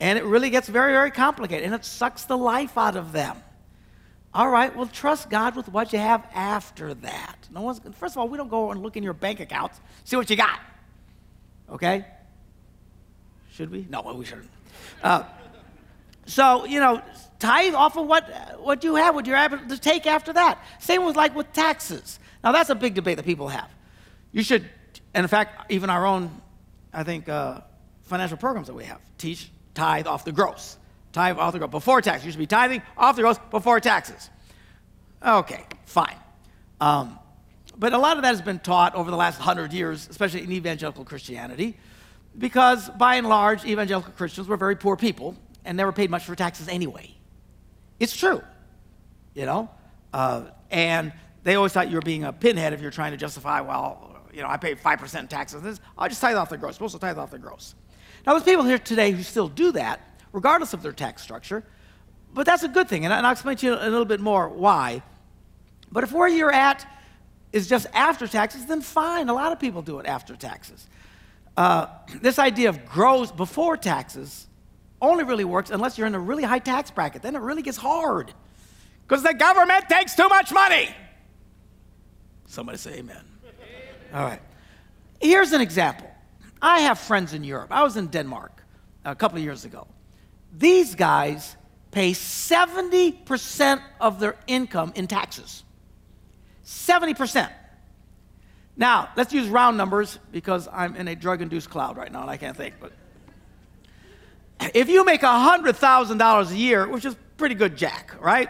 And 0.01 0.19
it 0.19 0.25
really 0.25 0.51
gets 0.51 0.69
very, 0.69 0.93
very 0.93 1.11
complicated, 1.11 1.65
and 1.65 1.75
it 1.75 1.85
sucks 1.85 2.25
the 2.25 2.37
life 2.37 2.79
out 2.79 2.97
of 2.97 3.13
them. 3.13 3.37
All 4.33 4.49
right, 4.49 4.75
well, 4.77 4.87
trust 4.87 5.31
God 5.31 5.57
with 5.57 5.69
what 5.69 5.93
you 5.93 5.99
have 5.99 6.27
after 6.35 6.95
that. 6.95 7.49
No 7.51 7.63
one's, 7.63 7.81
first 7.95 8.15
of 8.15 8.19
all, 8.19 8.29
we 8.29 8.37
don't 8.37 8.51
go 8.51 8.71
and 8.71 8.83
look 8.83 8.97
in 8.97 9.03
your 9.03 9.15
bank 9.15 9.41
accounts, 9.41 9.81
see 10.05 10.17
what 10.17 10.29
you 10.31 10.37
got. 10.37 10.61
Okay? 11.71 12.05
Should 13.51 13.71
we? 13.71 13.87
No, 13.89 14.03
we 14.15 14.25
shouldn't. 14.25 14.51
Uh, 15.03 15.25
so, 16.27 16.67
you 16.67 16.79
know, 16.79 17.03
tithe 17.39 17.75
off 17.75 17.97
of 17.97 18.07
what, 18.07 18.61
what 18.61 18.85
you 18.85 18.95
have, 18.97 19.15
what 19.15 19.27
you're 19.27 19.37
able 19.37 19.59
to 19.59 19.79
take 19.79 20.07
after 20.07 20.33
that. 20.35 20.63
Same 20.79 21.05
with 21.05 21.17
like 21.17 21.35
with 21.35 21.53
taxes. 21.53 22.21
Now, 22.45 22.53
that's 22.53 22.71
a 22.71 22.75
big 22.75 22.95
debate 22.95 23.17
that 23.17 23.27
people 23.27 23.49
have. 23.49 23.69
You 24.31 24.43
should, 24.43 24.69
and 25.15 25.25
in 25.25 25.29
fact, 25.29 25.73
even 25.73 25.91
our 25.91 26.07
own, 26.07 26.41
I 26.93 27.03
think, 27.03 27.29
uh, 27.29 27.63
financial 28.03 28.37
programs 28.37 28.69
that 28.69 28.75
we 28.75 28.85
have 28.85 29.01
teach 29.17 29.51
tithe 29.79 30.09
off 30.09 30.25
the 30.25 30.33
gross. 30.33 30.77
Tithe 31.13 31.39
off 31.39 31.53
the 31.53 31.59
gross 31.59 31.71
before 31.71 32.03
tax. 32.03 32.25
You 32.25 32.31
should 32.33 32.39
be 32.39 32.47
tithing 32.47 32.83
off 32.97 33.17
the 33.17 33.23
gross 33.23 33.39
before 33.51 33.81
taxes. 33.81 34.29
Okay, 35.25 35.65
fine. 35.87 36.17
Um, 36.81 37.19
but 37.79 37.93
a 37.93 37.99
lot 37.99 38.17
of 38.17 38.25
that 38.25 38.31
has 38.31 38.43
been 38.43 38.59
taught 38.59 38.95
over 38.97 39.11
the 39.11 39.17
last 39.17 39.39
hundred 39.39 39.73
years, 39.73 40.09
especially 40.11 40.43
in 40.43 40.51
evangelical 40.51 41.05
Christianity, 41.05 41.77
because 42.37 42.89
by 42.91 43.17
and 43.17 43.29
large, 43.29 43.65
evangelical 43.65 44.13
Christians 44.13 44.49
were 44.49 44.57
very 44.57 44.75
poor 44.75 44.97
people 44.97 45.37
and 45.65 45.77
never 45.77 45.93
paid 45.93 46.11
much 46.11 46.25
for 46.25 46.35
taxes 46.35 46.69
anyway. 46.69 47.15
It's 48.01 48.17
true, 48.17 48.43
you 49.35 49.47
know? 49.47 49.71
Uh, 50.13 50.43
and 50.71 51.13
they 51.45 51.55
always 51.55 51.73
thought 51.73 51.89
you 51.89 51.97
were 51.97 52.03
being 52.03 52.25
a 52.25 52.33
pinhead 52.33 52.73
if 52.73 52.81
you're 52.81 52.91
trying 52.91 53.13
to 53.13 53.17
justify, 53.17 53.61
well, 53.61 54.23
you 54.33 54.43
know, 54.43 54.49
I 54.49 54.57
pay 54.57 54.75
5% 54.75 55.21
in 55.21 55.29
taxes. 55.29 55.81
I'll 55.97 56.09
just 56.09 56.21
tithe 56.21 56.37
off 56.37 56.51
the 56.51 56.59
gross. 56.59 56.75
supposed 56.75 56.95
to 56.95 57.01
tithe 57.01 57.19
off 57.19 57.31
the 57.31 57.39
gross. 57.39 57.75
Now, 58.27 58.33
there's 58.33 58.45
people 58.45 58.65
here 58.65 58.79
today 58.79 59.11
who 59.13 59.23
still 59.23 59.49
do 59.49 59.73
that, 59.73 60.01
regardless 60.33 60.73
of 60.73 60.83
their 60.83 60.93
tax 60.93 61.23
structure, 61.23 61.65
but 62.35 62.47
that's 62.47 62.63
a 62.63 62.69
good 62.69 62.89
thing. 62.89 63.05
And 63.05 63.15
I'll 63.15 63.33
explain 63.33 63.57
to 63.59 63.67
you 63.67 63.75
a 63.75 63.89
little 63.89 64.05
bit 64.05 64.21
more 64.21 64.49
why. 64.49 65.03
But 65.91 66.05
if 66.05 66.13
where 66.13 66.29
you're 66.29 66.53
at 66.53 66.87
is 67.53 67.67
just 67.69 67.87
after 67.95 68.27
taxes, 68.27 68.67
then 68.67 68.83
fine. 68.83 69.29
A 69.29 69.35
lot 69.35 69.53
of 69.53 69.59
people 69.59 69.83
do 69.83 69.99
it 69.99 70.07
after 70.07 70.37
taxes. 70.37 70.87
Uh, 71.57 71.87
this 72.21 72.39
idea 72.39 72.69
of 72.69 72.85
gross 72.87 73.33
before 73.33 73.77
taxes 73.77 74.47
only 75.01 75.25
really 75.25 75.45
works 75.45 75.71
unless 75.71 75.97
you're 75.97 76.07
in 76.07 76.15
a 76.15 76.21
really 76.21 76.43
high 76.43 76.59
tax 76.59 76.91
bracket. 76.91 77.23
Then 77.23 77.35
it 77.35 77.41
really 77.41 77.63
gets 77.63 77.79
hard 77.79 78.33
because 79.07 79.23
the 79.23 79.35
government 79.35 79.89
takes 79.89 80.15
too 80.15 80.29
much 80.29 80.53
money. 80.53 80.91
Somebody 82.47 82.79
say 82.79 82.99
amen. 82.99 83.25
All 84.13 84.25
right. 84.25 84.41
Here's 85.21 85.53
an 85.53 85.61
example. 85.61 86.11
I 86.61 86.81
have 86.81 86.99
friends 86.99 87.35
in 87.35 87.45
Europe. 87.45 87.69
I 87.71 87.83
was 87.83 87.97
in 87.97 88.09
Denmark 88.09 88.65
a 89.05 89.15
couple 89.15 89.39
of 89.39 89.45
years 89.45 89.65
ago. 89.65 89.87
These 90.57 90.95
guys 90.95 91.57
pay 91.91 92.13
70% 92.13 93.81
of 94.01 94.21
their 94.21 94.37
income 94.47 94.93
in 94.95 95.07
taxes. 95.07 95.65
70%. 96.65 97.51
Now, 98.77 99.09
let's 99.17 99.33
use 99.33 99.49
round 99.49 99.77
numbers 99.77 100.19
because 100.31 100.69
I'm 100.73 100.95
in 100.97 101.09
a 101.09 101.17
drug 101.17 101.43
induced 101.43 101.71
cloud 101.71 101.97
right 101.97 102.13
now 102.13 102.23
and 102.23 102.31
I 102.31 102.37
can't 102.37 102.57
think. 102.57 102.75
But 102.81 102.93
if 104.75 104.89
you 104.89 105.05
make 105.05 105.23
$100,000 105.23 106.51
a 106.51 106.57
year, 106.57 106.89
which 106.89 107.05
is 107.05 107.17
pretty 107.37 107.55
good 107.55 107.77
jack, 107.77 108.15
right? 108.21 108.49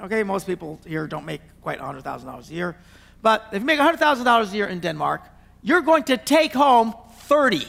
Okay, 0.00 0.22
most 0.22 0.46
people 0.46 0.80
here 0.86 1.06
don't 1.06 1.24
make 1.24 1.40
quite 1.62 1.78
$100,000 1.78 2.50
a 2.50 2.54
year. 2.54 2.76
But 3.22 3.46
if 3.52 3.60
you 3.60 3.66
make 3.66 3.78
$100,000 3.78 4.52
a 4.52 4.56
year 4.56 4.66
in 4.66 4.80
Denmark, 4.80 5.22
you're 5.62 5.80
going 5.80 6.02
to 6.04 6.16
take 6.16 6.52
home 6.52 6.94
30. 7.32 7.66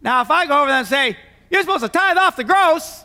Now, 0.00 0.22
if 0.22 0.30
I 0.32 0.44
go 0.46 0.58
over 0.58 0.66
there 0.66 0.80
and 0.80 0.88
say, 0.88 1.16
you're 1.50 1.60
supposed 1.60 1.84
to 1.84 1.88
tithe 1.88 2.16
off 2.16 2.34
the 2.34 2.42
gross, 2.42 3.04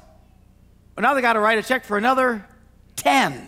well, 0.96 1.04
now 1.04 1.14
they 1.14 1.22
got 1.22 1.34
to 1.34 1.40
write 1.40 1.60
a 1.60 1.62
check 1.62 1.86
for 1.86 2.00
another 2.00 2.44
10, 2.96 3.48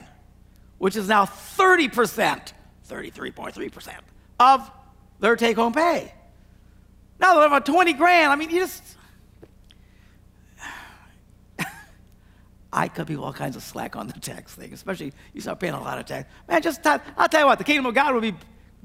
which 0.78 0.96
is 0.96 1.08
now 1.08 1.26
30%, 1.26 2.54
33.3% 2.88 3.94
of 4.40 4.72
their 5.20 5.36
take 5.36 5.56
home 5.56 5.74
pay. 5.74 6.14
Now 7.20 7.34
they 7.34 7.50
have 7.50 7.64
20 7.64 7.94
grand. 7.94 8.32
I 8.32 8.36
mean, 8.36 8.52
you 8.52 8.60
just. 8.60 8.84
I 12.72 12.90
cut 12.90 13.08
people 13.08 13.24
all 13.24 13.34
kinds 13.34 13.56
of 13.56 13.64
slack 13.64 13.96
on 13.96 14.06
the 14.06 14.14
tax 14.14 14.54
thing, 14.54 14.72
especially 14.72 15.14
you 15.34 15.42
start 15.42 15.60
paying 15.60 15.74
a 15.74 15.82
lot 15.82 15.98
of 15.98 16.06
tax. 16.06 16.30
Man, 16.48 16.62
just 16.62 16.84
tithe. 16.84 17.02
I'll 17.18 17.28
tell 17.28 17.42
you 17.42 17.48
what, 17.48 17.58
the 17.58 17.64
kingdom 17.64 17.88
of 17.88 17.96
God 17.96 18.14
would 18.14 18.22
be 18.22 18.36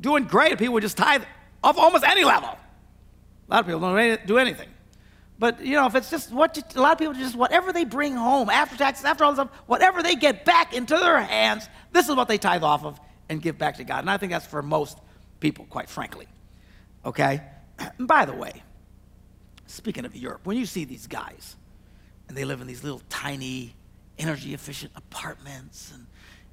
doing 0.01 0.25
great 0.25 0.53
if 0.53 0.61
people 0.61 0.73
would 0.73 0.83
just 0.83 0.97
tithe 0.97 1.25
off 1.63 1.79
almost 1.79 2.05
any 2.05 2.25
level. 2.25 2.51
A 2.51 3.51
lot 3.51 3.61
of 3.61 3.67
people 3.67 3.81
don't 3.81 4.27
do 4.27 4.39
anything. 4.39 4.69
But 5.39 5.65
you 5.65 5.75
know, 5.75 5.87
if 5.87 5.95
it's 5.95 6.11
just 6.11 6.33
what 6.33 6.57
you, 6.57 6.63
a 6.75 6.81
lot 6.81 6.93
of 6.93 6.99
people 6.99 7.15
just 7.15 7.37
whatever 7.37 7.73
they 7.73 7.85
bring 7.85 8.15
home 8.15 8.51
after 8.51 8.77
taxes, 8.77 9.05
after 9.05 9.25
all 9.25 9.33
this 9.33 9.39
stuff, 9.39 9.51
whatever 9.67 10.03
they 10.03 10.17
get 10.17 10.45
back 10.45 10.75
into 10.75 10.97
their 10.97 11.21
hands, 11.21 11.69
this 11.93 12.09
is 12.09 12.17
what 12.17 12.29
they 12.29 12.39
tithe 12.39 12.65
off 12.65 12.85
of 12.85 12.99
and 13.29 13.41
give 13.41 13.57
back 13.57 13.77
to 13.77 13.85
God. 13.85 14.01
And 14.01 14.11
I 14.11 14.17
think 14.17 14.33
that's 14.33 14.47
for 14.47 14.63
most 14.63 14.99
people, 15.39 15.65
quite 15.67 15.89
frankly. 15.89 16.27
Okay? 17.05 17.41
And 17.79 17.93
by 18.09 18.25
the 18.25 18.35
way, 18.35 18.63
speaking 19.67 20.05
of 20.05 20.17
Europe, 20.17 20.41
when 20.45 20.57
you 20.57 20.67
see 20.67 20.85
these 20.85 21.07
guys 21.07 21.57
and 22.27 22.37
they 22.37 22.45
live 22.45 22.61
in 22.61 22.67
these 22.67 22.83
little 22.83 23.03
tiny 23.09 23.75
energy 24.19 24.55
efficient 24.55 24.91
apartments 24.97 25.93
and, 25.95 26.07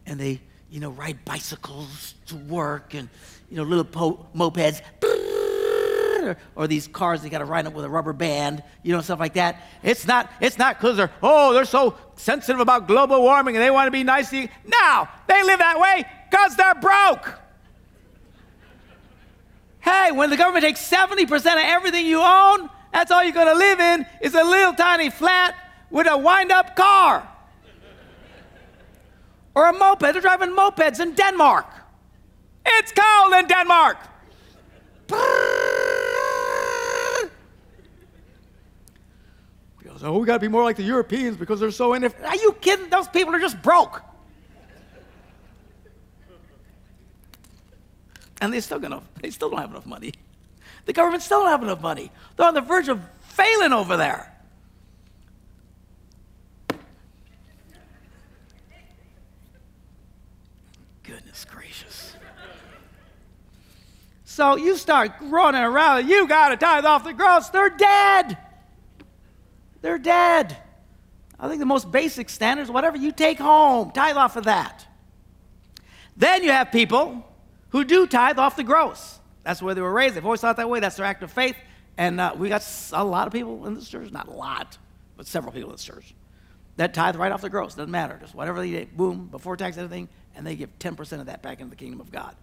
and 0.06 0.20
they 0.20 0.40
you 0.70 0.80
know, 0.80 0.90
ride 0.92 1.24
bicycles 1.26 2.16
to 2.28 2.36
work 2.36 2.94
and, 2.94 3.10
you 3.50 3.58
know, 3.58 3.64
little 3.64 3.86
po- 3.86 4.26
mopeds 4.36 4.82
or, 6.26 6.38
or 6.56 6.68
these 6.68 6.88
cars 6.88 7.22
they 7.22 7.30
got 7.30 7.40
to 7.40 7.46
ride 7.46 7.66
up 7.66 7.74
with 7.74 7.86
a 7.86 7.90
rubber 7.90 8.14
band, 8.14 8.64
you 8.84 8.92
know, 8.92 9.02
stuff 9.02 9.20
like 9.20 9.34
that. 9.34 9.62
It's 9.84 10.08
not, 10.08 10.32
it's 10.42 10.58
not 10.58 10.80
because 10.80 10.98
they're, 10.98 11.12
oh, 11.24 11.54
they're 11.54 11.66
so 11.66 11.96
sensitive 12.16 12.60
about 12.60 12.88
global 12.88 13.22
warming 13.22 13.56
and 13.56 13.64
they 13.64 13.72
want 13.72 13.88
to 13.88 13.92
be 13.92 14.04
nice 14.04 14.30
to 14.32 14.38
you. 14.38 14.50
No, 14.66 15.08
they 15.28 15.44
live 15.44 15.60
that 15.60 15.80
way 15.80 16.06
because 16.30 16.56
they're 16.56 16.76
broke. 16.76 17.40
Hey, 19.80 20.12
when 20.12 20.32
the 20.32 20.38
government 20.38 20.66
takes 20.66 20.82
70% 20.90 21.32
of 21.32 21.46
everything 21.58 22.06
you 22.08 22.22
own, 22.22 22.70
that's 22.92 23.12
all 23.12 23.24
you're 23.24 23.34
going 23.34 23.48
to 23.48 23.54
live 23.54 23.80
in 23.80 24.06
is 24.22 24.34
a 24.34 24.44
little 24.44 24.74
tiny 24.74 25.10
flat 25.10 25.56
with 25.92 26.08
a 26.10 26.18
wind 26.18 26.52
up 26.52 26.76
car. 26.76 27.30
Or 29.54 29.70
a 29.70 29.74
moped. 29.74 30.02
They're 30.02 30.22
driving 30.22 30.50
mopeds 30.50 31.00
in 31.00 31.14
Denmark. 31.14 31.66
It's 32.66 32.92
cold 32.92 33.34
in 33.34 33.48
Denmark. 33.48 33.98
Say, 40.06 40.08
oh, 40.08 40.20
we 40.20 40.28
got 40.28 40.34
to 40.34 40.40
be 40.40 40.48
more 40.48 40.64
like 40.64 40.76
the 40.76 40.84
Europeans 40.84 41.36
because 41.36 41.60
they're 41.60 41.72
so 41.72 41.94
in 41.94 42.04
it. 42.04 42.14
Are 42.24 42.36
you 42.36 42.56
kidding? 42.62 42.90
Those 42.90 43.08
people 43.08 43.34
are 43.34 43.40
just 43.40 43.60
broke. 43.64 44.04
And 48.42 48.54
they 48.54 48.60
still 48.60 48.78
gonna, 48.78 49.02
they 49.22 49.32
still 49.32 49.50
don't 49.50 49.60
have 49.60 49.72
enough 49.72 49.88
money. 49.88 50.12
The 50.86 50.94
government 50.94 51.24
still 51.24 51.40
don't 51.40 51.50
have 51.50 51.64
enough 51.64 51.82
money. 51.82 52.12
They're 52.36 52.46
on 52.46 52.54
the 52.54 52.62
verge 52.62 52.88
of 52.90 53.02
failing 53.22 53.74
over 53.74 53.98
there. 53.98 54.32
Goodness 61.02 61.46
gracious. 61.46 61.95
So 64.36 64.58
you 64.58 64.76
start 64.76 65.14
running 65.22 65.62
around, 65.62 66.10
you 66.10 66.28
got 66.28 66.50
to 66.50 66.58
tithe 66.58 66.84
off 66.84 67.06
the 67.06 67.14
gross, 67.14 67.48
they're 67.48 67.70
dead. 67.70 68.38
They're 69.82 69.98
dead. 69.98 70.58
I 71.40 71.48
think 71.48 71.62
the 71.62 71.66
most 71.66 71.90
basic 71.90 72.30
standards, 72.30 72.70
whatever 72.70 72.98
you 72.98 73.14
take 73.14 73.40
home, 73.40 73.92
tithe 73.92 74.18
off 74.18 74.36
of 74.36 74.44
that. 74.44 74.86
Then 76.18 76.44
you 76.44 76.52
have 76.52 76.74
people 76.74 77.26
who 77.70 77.86
do 77.86 78.06
tithe 78.08 78.38
off 78.38 78.58
the 78.58 78.66
gross. 78.66 79.20
That's 79.44 79.62
where 79.62 79.74
they 79.74 79.80
were 79.80 79.94
raised. 79.94 80.16
They've 80.16 80.26
always 80.26 80.42
thought 80.42 80.58
that 80.58 80.70
way. 80.70 80.82
That's 80.82 80.98
their 80.98 81.06
act 81.06 81.24
of 81.24 81.32
faith. 81.32 81.56
And 81.98 82.20
uh, 82.20 82.34
we 82.38 82.50
got 82.50 82.62
a 82.92 83.06
lot 83.06 83.28
of 83.28 83.32
people 83.32 83.66
in 83.68 83.74
this 83.74 83.88
church, 83.88 84.12
not 84.12 84.28
a 84.28 84.32
lot, 84.32 84.78
but 85.16 85.28
several 85.28 85.54
people 85.54 85.70
in 85.70 85.76
this 85.76 85.86
church, 85.86 86.14
that 86.76 86.94
tithe 86.94 87.16
right 87.16 87.32
off 87.32 87.40
the 87.40 87.50
gross. 87.50 87.76
Doesn't 87.76 87.90
matter. 87.90 88.18
Just 88.20 88.36
whatever 88.36 88.60
they 88.60 88.70
get, 88.70 88.98
boom, 88.98 89.28
before 89.28 89.56
tax, 89.56 89.78
anything, 89.78 90.10
and 90.36 90.46
they 90.46 90.58
give 90.58 90.78
10% 90.80 91.22
of 91.22 91.28
that 91.28 91.42
back 91.42 91.62
into 91.62 91.70
the 91.70 91.78
kingdom 91.78 92.02
of 92.02 92.12
God. 92.12 92.36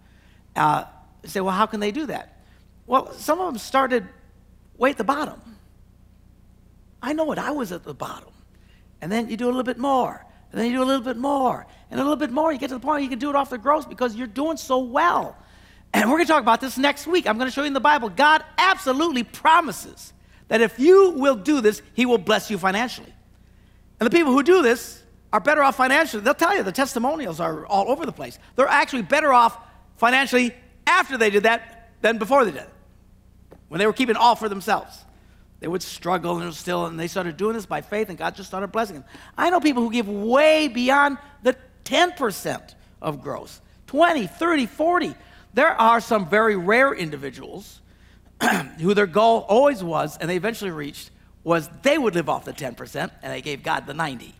Uh, 0.55 0.85
you 1.23 1.29
say, 1.29 1.39
well, 1.39 1.55
how 1.55 1.65
can 1.65 1.79
they 1.79 1.91
do 1.91 2.05
that? 2.07 2.43
Well, 2.85 3.11
some 3.13 3.39
of 3.39 3.47
them 3.47 3.57
started 3.57 4.07
way 4.77 4.91
at 4.91 4.97
the 4.97 5.03
bottom. 5.03 5.41
I 7.01 7.13
know 7.13 7.31
it. 7.31 7.39
I 7.39 7.51
was 7.51 7.71
at 7.71 7.83
the 7.83 7.93
bottom. 7.93 8.29
And 9.01 9.11
then 9.11 9.29
you 9.29 9.37
do 9.37 9.45
a 9.45 9.47
little 9.47 9.63
bit 9.63 9.77
more. 9.77 10.25
And 10.51 10.59
then 10.59 10.67
you 10.67 10.77
do 10.77 10.83
a 10.83 10.85
little 10.85 11.03
bit 11.03 11.17
more. 11.17 11.65
And 11.89 11.99
a 11.99 12.03
little 12.03 12.17
bit 12.17 12.31
more. 12.31 12.51
You 12.51 12.59
get 12.59 12.69
to 12.69 12.75
the 12.75 12.79
point 12.79 12.93
where 12.93 13.01
you 13.01 13.09
can 13.09 13.19
do 13.19 13.29
it 13.29 13.35
off 13.35 13.49
the 13.49 13.57
gross 13.57 13.85
because 13.85 14.15
you're 14.15 14.27
doing 14.27 14.57
so 14.57 14.79
well. 14.79 15.37
And 15.93 16.09
we're 16.09 16.17
going 16.17 16.27
to 16.27 16.33
talk 16.33 16.41
about 16.41 16.61
this 16.61 16.77
next 16.77 17.05
week. 17.05 17.27
I'm 17.27 17.37
going 17.37 17.49
to 17.49 17.53
show 17.53 17.61
you 17.61 17.67
in 17.67 17.73
the 17.73 17.79
Bible. 17.79 18.09
God 18.09 18.43
absolutely 18.57 19.23
promises 19.23 20.13
that 20.47 20.61
if 20.61 20.79
you 20.79 21.11
will 21.11 21.35
do 21.35 21.61
this, 21.61 21.81
He 21.93 22.05
will 22.05 22.17
bless 22.17 22.49
you 22.49 22.57
financially. 22.57 23.13
And 23.99 24.05
the 24.05 24.15
people 24.15 24.31
who 24.33 24.43
do 24.43 24.61
this 24.61 25.03
are 25.31 25.39
better 25.39 25.63
off 25.63 25.75
financially. 25.75 26.23
They'll 26.23 26.33
tell 26.33 26.55
you 26.55 26.63
the 26.63 26.71
testimonials 26.71 27.39
are 27.39 27.65
all 27.65 27.89
over 27.89 28.05
the 28.05 28.11
place. 28.11 28.39
They're 28.55 28.67
actually 28.67 29.03
better 29.03 29.33
off 29.33 29.57
financially 29.97 30.53
after 30.87 31.17
they 31.17 31.29
did 31.29 31.43
that 31.43 31.89
than 32.01 32.17
before 32.17 32.45
they 32.45 32.51
did 32.51 32.61
it, 32.61 32.69
when 33.67 33.79
they 33.79 33.85
were 33.85 33.93
keeping 33.93 34.15
all 34.15 34.35
for 34.35 34.49
themselves. 34.49 35.03
They 35.59 35.67
would 35.69 35.81
struggle 35.81 36.39
and 36.39 36.53
still, 36.53 36.87
and 36.87 36.99
they 36.99 37.07
started 37.07 37.37
doing 37.37 37.53
this 37.53 37.65
by 37.65 37.81
faith, 37.81 38.09
and 38.09 38.17
God 38.17 38.35
just 38.35 38.49
started 38.49 38.67
blessing 38.67 38.97
them. 38.97 39.05
I 39.37 39.49
know 39.49 39.61
people 39.61 39.81
who 39.81 39.91
give 39.91 40.09
way 40.09 40.67
beyond 40.67 41.17
the 41.41 41.55
10% 41.85 42.75
of 43.01 43.21
gross 43.21 43.61
20, 43.87 44.27
30, 44.27 44.65
40. 44.65 45.15
There 45.53 45.69
are 45.69 46.01
some 46.01 46.27
very 46.27 46.55
rare 46.55 46.93
individuals 46.93 47.81
who 48.79 48.93
their 48.93 49.07
goal 49.07 49.45
always 49.47 49.83
was, 49.83 50.17
and 50.17 50.29
they 50.29 50.35
eventually 50.35 50.71
reached, 50.71 51.11
was 51.43 51.69
they 51.81 51.97
would 51.97 52.15
live 52.15 52.29
off 52.29 52.45
the 52.45 52.53
10% 52.53 53.11
and 53.21 53.33
they 53.33 53.41
gave 53.41 53.63
God 53.63 53.85
the 53.85 53.93
90. 53.93 54.33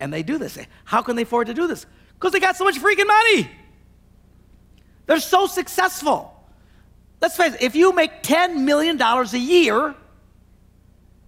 And 0.00 0.12
they 0.12 0.22
do 0.22 0.38
this. 0.38 0.58
How 0.84 1.02
can 1.02 1.16
they 1.16 1.22
afford 1.22 1.46
to 1.46 1.54
do 1.54 1.66
this? 1.66 1.86
Because 2.14 2.32
they 2.32 2.40
got 2.40 2.56
so 2.56 2.64
much 2.64 2.76
freaking 2.76 3.06
money. 3.06 3.50
They're 5.06 5.20
so 5.20 5.46
successful. 5.46 6.32
Let's 7.20 7.36
face 7.36 7.54
it, 7.54 7.62
if 7.62 7.74
you 7.74 7.92
make 7.92 8.22
$10 8.22 8.60
million 8.60 9.00
a 9.00 9.24
year 9.36 9.94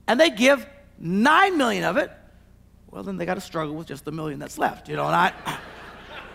and 0.06 0.20
they 0.20 0.30
give 0.30 0.66
9 0.98 1.56
million 1.56 1.84
of 1.84 1.96
it, 1.96 2.10
well, 2.90 3.02
then 3.02 3.16
they 3.16 3.26
got 3.26 3.34
to 3.34 3.40
struggle 3.40 3.74
with 3.74 3.86
just 3.86 4.04
the 4.04 4.12
million 4.12 4.38
that's 4.38 4.58
left. 4.58 4.88
You 4.88 4.96
know, 4.96 5.06
and 5.06 5.14
I, 5.14 5.32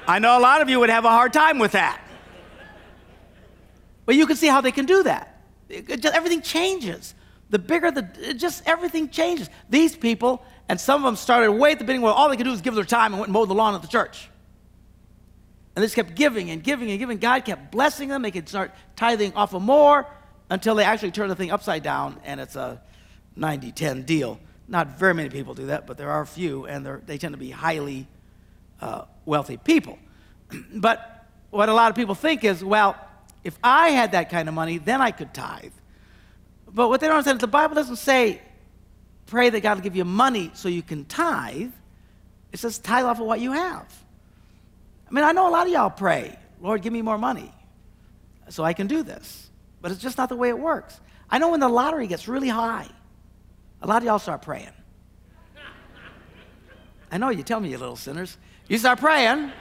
I 0.07 0.19
know 0.19 0.37
a 0.37 0.41
lot 0.41 0.61
of 0.61 0.69
you 0.69 0.79
would 0.79 0.89
have 0.89 1.05
a 1.05 1.09
hard 1.09 1.33
time 1.33 1.59
with 1.59 1.73
that. 1.73 1.99
But 4.05 4.15
you 4.15 4.27
can 4.27 4.35
see 4.35 4.47
how 4.47 4.61
they 4.61 4.71
can 4.71 4.85
do 4.85 5.03
that. 5.03 5.41
It, 5.69 6.01
just, 6.01 6.15
everything 6.15 6.41
changes. 6.41 7.15
The 7.49 7.59
bigger 7.59 7.91
the, 7.91 8.33
just 8.35 8.63
everything 8.65 9.09
changes. 9.09 9.49
These 9.69 9.95
people, 9.95 10.43
and 10.69 10.79
some 10.79 11.03
of 11.03 11.05
them 11.05 11.15
started 11.15 11.51
way 11.51 11.71
at 11.71 11.79
the 11.79 11.85
beginning 11.85 12.01
where 12.01 12.13
all 12.13 12.29
they 12.29 12.37
could 12.37 12.45
do 12.45 12.51
was 12.51 12.61
give 12.61 12.75
their 12.75 12.83
time 12.83 13.13
and 13.13 13.19
went 13.19 13.35
and 13.35 13.49
the 13.49 13.53
lawn 13.53 13.75
at 13.75 13.81
the 13.81 13.87
church. 13.87 14.29
And 15.75 15.81
they 15.81 15.87
just 15.87 15.95
kept 15.95 16.15
giving 16.15 16.51
and 16.51 16.63
giving 16.63 16.89
and 16.91 16.99
giving. 16.99 17.17
God 17.17 17.45
kept 17.45 17.71
blessing 17.71 18.09
them. 18.09 18.21
They 18.21 18.31
could 18.31 18.47
start 18.47 18.71
tithing 18.95 19.33
off 19.33 19.53
of 19.53 19.61
more 19.61 20.07
until 20.49 20.75
they 20.75 20.83
actually 20.83 21.11
turn 21.11 21.29
the 21.29 21.35
thing 21.35 21.51
upside 21.51 21.81
down 21.81 22.19
and 22.23 22.39
it's 22.39 22.55
a 22.55 22.81
90 23.35 23.71
10 23.71 24.03
deal. 24.03 24.39
Not 24.67 24.97
very 24.97 25.13
many 25.13 25.29
people 25.29 25.53
do 25.53 25.67
that, 25.67 25.87
but 25.87 25.97
there 25.97 26.09
are 26.09 26.21
a 26.21 26.27
few, 26.27 26.65
and 26.65 26.85
they 27.05 27.17
tend 27.17 27.33
to 27.33 27.37
be 27.37 27.51
highly 27.51 28.07
uh, 28.81 29.05
wealthy 29.25 29.57
people. 29.57 29.99
but 30.73 31.27
what 31.49 31.69
a 31.69 31.73
lot 31.73 31.89
of 31.89 31.95
people 31.95 32.15
think 32.15 32.43
is, 32.43 32.63
well, 32.63 32.95
if 33.43 33.57
I 33.63 33.89
had 33.89 34.13
that 34.13 34.29
kind 34.29 34.47
of 34.47 34.55
money, 34.55 34.77
then 34.77 35.01
I 35.01 35.11
could 35.11 35.33
tithe. 35.33 35.73
But 36.71 36.87
what 36.87 37.01
they 37.01 37.07
don't 37.07 37.17
understand 37.17 37.37
is 37.37 37.41
the 37.41 37.47
Bible 37.47 37.75
doesn't 37.75 37.97
say, 37.97 38.41
pray 39.25 39.49
that 39.49 39.61
God 39.61 39.75
will 39.75 39.83
give 39.83 39.95
you 39.95 40.05
money 40.05 40.51
so 40.53 40.69
you 40.69 40.81
can 40.81 41.05
tithe. 41.05 41.71
It 42.51 42.59
says, 42.59 42.79
tithe 42.79 43.05
off 43.05 43.19
of 43.19 43.25
what 43.25 43.41
you 43.41 43.51
have. 43.51 44.02
I 45.13 45.15
mean, 45.15 45.25
I 45.25 45.31
know 45.31 45.47
a 45.47 45.51
lot 45.51 45.67
of 45.67 45.71
y'all 45.71 45.91
pray, 45.91 46.35
Lord, 46.59 46.81
give 46.81 46.91
me 46.91 47.03
more 47.03 47.19
money 47.19 47.53
so 48.49 48.63
I 48.63 48.73
can 48.73 48.87
do 48.87 49.03
this. 49.03 49.51
But 49.79 49.91
it's 49.91 50.01
just 50.01 50.17
not 50.17 50.27
the 50.27 50.35
way 50.35 50.49
it 50.49 50.57
works. 50.57 50.99
I 51.29 51.37
know 51.37 51.51
when 51.51 51.59
the 51.59 51.69
lottery 51.69 52.07
gets 52.07 52.27
really 52.27 52.49
high, 52.49 52.87
a 53.79 53.85
lot 53.85 53.97
of 53.97 54.05
y'all 54.05 54.17
start 54.17 54.41
praying. 54.41 54.71
I 57.11 57.19
know 57.19 57.29
you 57.29 57.43
tell 57.43 57.59
me, 57.59 57.69
you 57.69 57.77
little 57.77 57.95
sinners. 57.95 58.39
You 58.67 58.79
start 58.79 58.99
praying. 58.99 59.51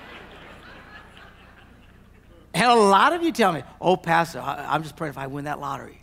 And 2.55 2.65
a 2.65 2.75
lot 2.75 3.13
of 3.13 3.23
you 3.23 3.31
tell 3.31 3.53
me, 3.53 3.63
oh, 3.79 3.99
Pastor, 3.99 4.41
I'm 4.41 4.83
just 4.83 4.97
praying 4.97 5.11
if 5.11 5.19
I 5.19 5.27
win 5.27 5.45
that 5.45 5.61
lottery. 5.61 6.03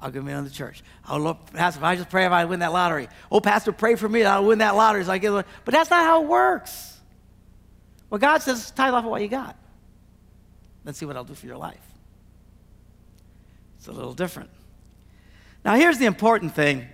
I'll 0.00 0.10
give 0.10 0.24
me 0.24 0.32
on 0.32 0.42
the 0.42 0.50
church. 0.50 0.82
Oh, 1.08 1.18
Lord, 1.18 1.36
Pastor, 1.52 1.78
if 1.78 1.84
I 1.84 1.94
just 1.94 2.10
pray 2.10 2.26
if 2.26 2.32
I 2.32 2.46
win 2.46 2.58
that 2.60 2.72
lottery. 2.72 3.08
Oh, 3.30 3.40
Pastor, 3.40 3.70
pray 3.70 3.94
for 3.94 4.08
me 4.08 4.24
I'll 4.24 4.44
win 4.44 4.58
that 4.58 4.74
lottery. 4.74 5.04
So 5.04 5.12
I 5.12 5.18
but 5.18 5.44
that's 5.72 5.90
not 5.90 6.04
how 6.04 6.24
it 6.24 6.28
works. 6.28 6.97
Well, 8.10 8.18
God 8.18 8.42
says, 8.42 8.70
tithe 8.70 8.94
off 8.94 9.04
of 9.04 9.10
what 9.10 9.22
you 9.22 9.28
got. 9.28 9.56
Let's 10.84 10.98
see 10.98 11.06
what 11.06 11.16
I'll 11.16 11.24
do 11.24 11.34
for 11.34 11.46
your 11.46 11.56
life. 11.56 11.84
It's 13.78 13.88
a 13.88 13.92
little 13.92 14.14
different. 14.14 14.50
Now, 15.64 15.74
here's 15.74 15.98
the 15.98 16.06
important 16.06 16.54
thing 16.54 16.86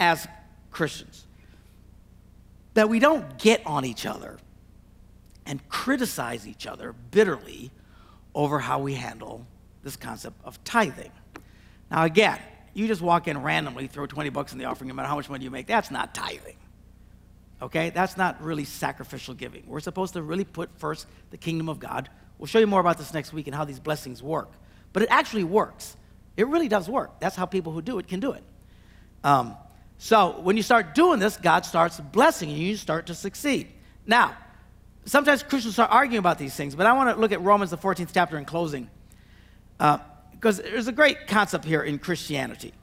as 0.00 0.26
Christians 0.70 1.24
that 2.74 2.88
we 2.88 2.98
don't 2.98 3.38
get 3.38 3.64
on 3.64 3.84
each 3.84 4.04
other 4.04 4.38
and 5.46 5.66
criticize 5.68 6.46
each 6.46 6.66
other 6.66 6.92
bitterly 6.92 7.70
over 8.34 8.58
how 8.58 8.80
we 8.80 8.94
handle 8.94 9.46
this 9.84 9.96
concept 9.96 10.36
of 10.44 10.62
tithing. 10.64 11.12
Now, 11.90 12.04
again, 12.04 12.40
you 12.72 12.88
just 12.88 13.00
walk 13.00 13.28
in 13.28 13.40
randomly, 13.40 13.86
throw 13.86 14.06
20 14.06 14.30
bucks 14.30 14.52
in 14.52 14.58
the 14.58 14.64
offering, 14.64 14.88
no 14.88 14.94
matter 14.94 15.08
how 15.08 15.14
much 15.14 15.30
money 15.30 15.44
you 15.44 15.50
make, 15.50 15.66
that's 15.66 15.90
not 15.90 16.14
tithing. 16.14 16.56
Okay? 17.64 17.90
That's 17.90 18.16
not 18.18 18.42
really 18.42 18.64
sacrificial 18.64 19.32
giving. 19.32 19.64
We're 19.66 19.80
supposed 19.80 20.12
to 20.12 20.22
really 20.22 20.44
put 20.44 20.70
first 20.78 21.06
the 21.30 21.38
kingdom 21.38 21.70
of 21.70 21.78
God. 21.78 22.10
We'll 22.38 22.46
show 22.46 22.58
you 22.58 22.66
more 22.66 22.80
about 22.80 22.98
this 22.98 23.14
next 23.14 23.32
week 23.32 23.46
and 23.46 23.56
how 23.56 23.64
these 23.64 23.80
blessings 23.80 24.22
work. 24.22 24.52
But 24.92 25.02
it 25.02 25.08
actually 25.10 25.44
works. 25.44 25.96
It 26.36 26.46
really 26.46 26.68
does 26.68 26.88
work. 26.90 27.20
That's 27.20 27.34
how 27.34 27.46
people 27.46 27.72
who 27.72 27.80
do 27.80 27.98
it 27.98 28.06
can 28.06 28.20
do 28.20 28.32
it. 28.32 28.44
Um, 29.22 29.56
so 29.96 30.40
when 30.40 30.58
you 30.58 30.62
start 30.62 30.94
doing 30.94 31.20
this, 31.20 31.38
God 31.38 31.64
starts 31.64 31.98
blessing 31.98 32.50
you, 32.50 32.56
you 32.56 32.76
start 32.76 33.06
to 33.06 33.14
succeed. 33.14 33.68
Now, 34.06 34.36
sometimes 35.06 35.42
Christians 35.42 35.74
start 35.74 35.90
arguing 35.90 36.18
about 36.18 36.38
these 36.38 36.54
things, 36.54 36.74
but 36.74 36.84
I 36.86 36.92
want 36.92 37.16
to 37.16 37.20
look 37.20 37.32
at 37.32 37.40
Romans, 37.40 37.70
the 37.70 37.78
14th 37.78 38.10
chapter, 38.12 38.36
in 38.36 38.44
closing. 38.44 38.90
Because 39.78 40.60
uh, 40.60 40.64
there's 40.64 40.88
a 40.88 40.92
great 40.92 41.26
concept 41.26 41.64
here 41.64 41.82
in 41.82 41.98
Christianity. 41.98 42.74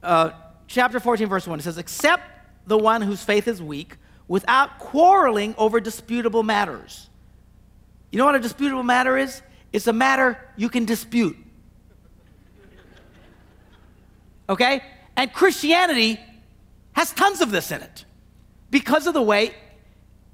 Uh, 0.00 0.30
chapter 0.68 1.00
14, 1.00 1.26
verse 1.26 1.48
1, 1.48 1.58
it 1.58 1.62
says, 1.62 1.76
Accept 1.76 2.22
the 2.68 2.78
one 2.78 3.02
whose 3.02 3.24
faith 3.24 3.48
is 3.48 3.60
weak 3.60 3.96
without 4.28 4.78
quarreling 4.78 5.54
over 5.58 5.80
disputable 5.80 6.42
matters. 6.42 7.08
You 8.12 8.18
know 8.18 8.26
what 8.26 8.34
a 8.34 8.40
disputable 8.40 8.82
matter 8.82 9.16
is? 9.18 9.42
It's 9.72 9.86
a 9.86 9.92
matter 9.92 10.38
you 10.56 10.68
can 10.68 10.84
dispute. 10.84 11.36
Okay? 14.48 14.82
And 15.16 15.32
Christianity 15.32 16.20
has 16.92 17.12
tons 17.12 17.40
of 17.40 17.50
this 17.50 17.70
in 17.70 17.82
it 17.82 18.04
because 18.70 19.06
of 19.06 19.14
the 19.14 19.22
way 19.22 19.54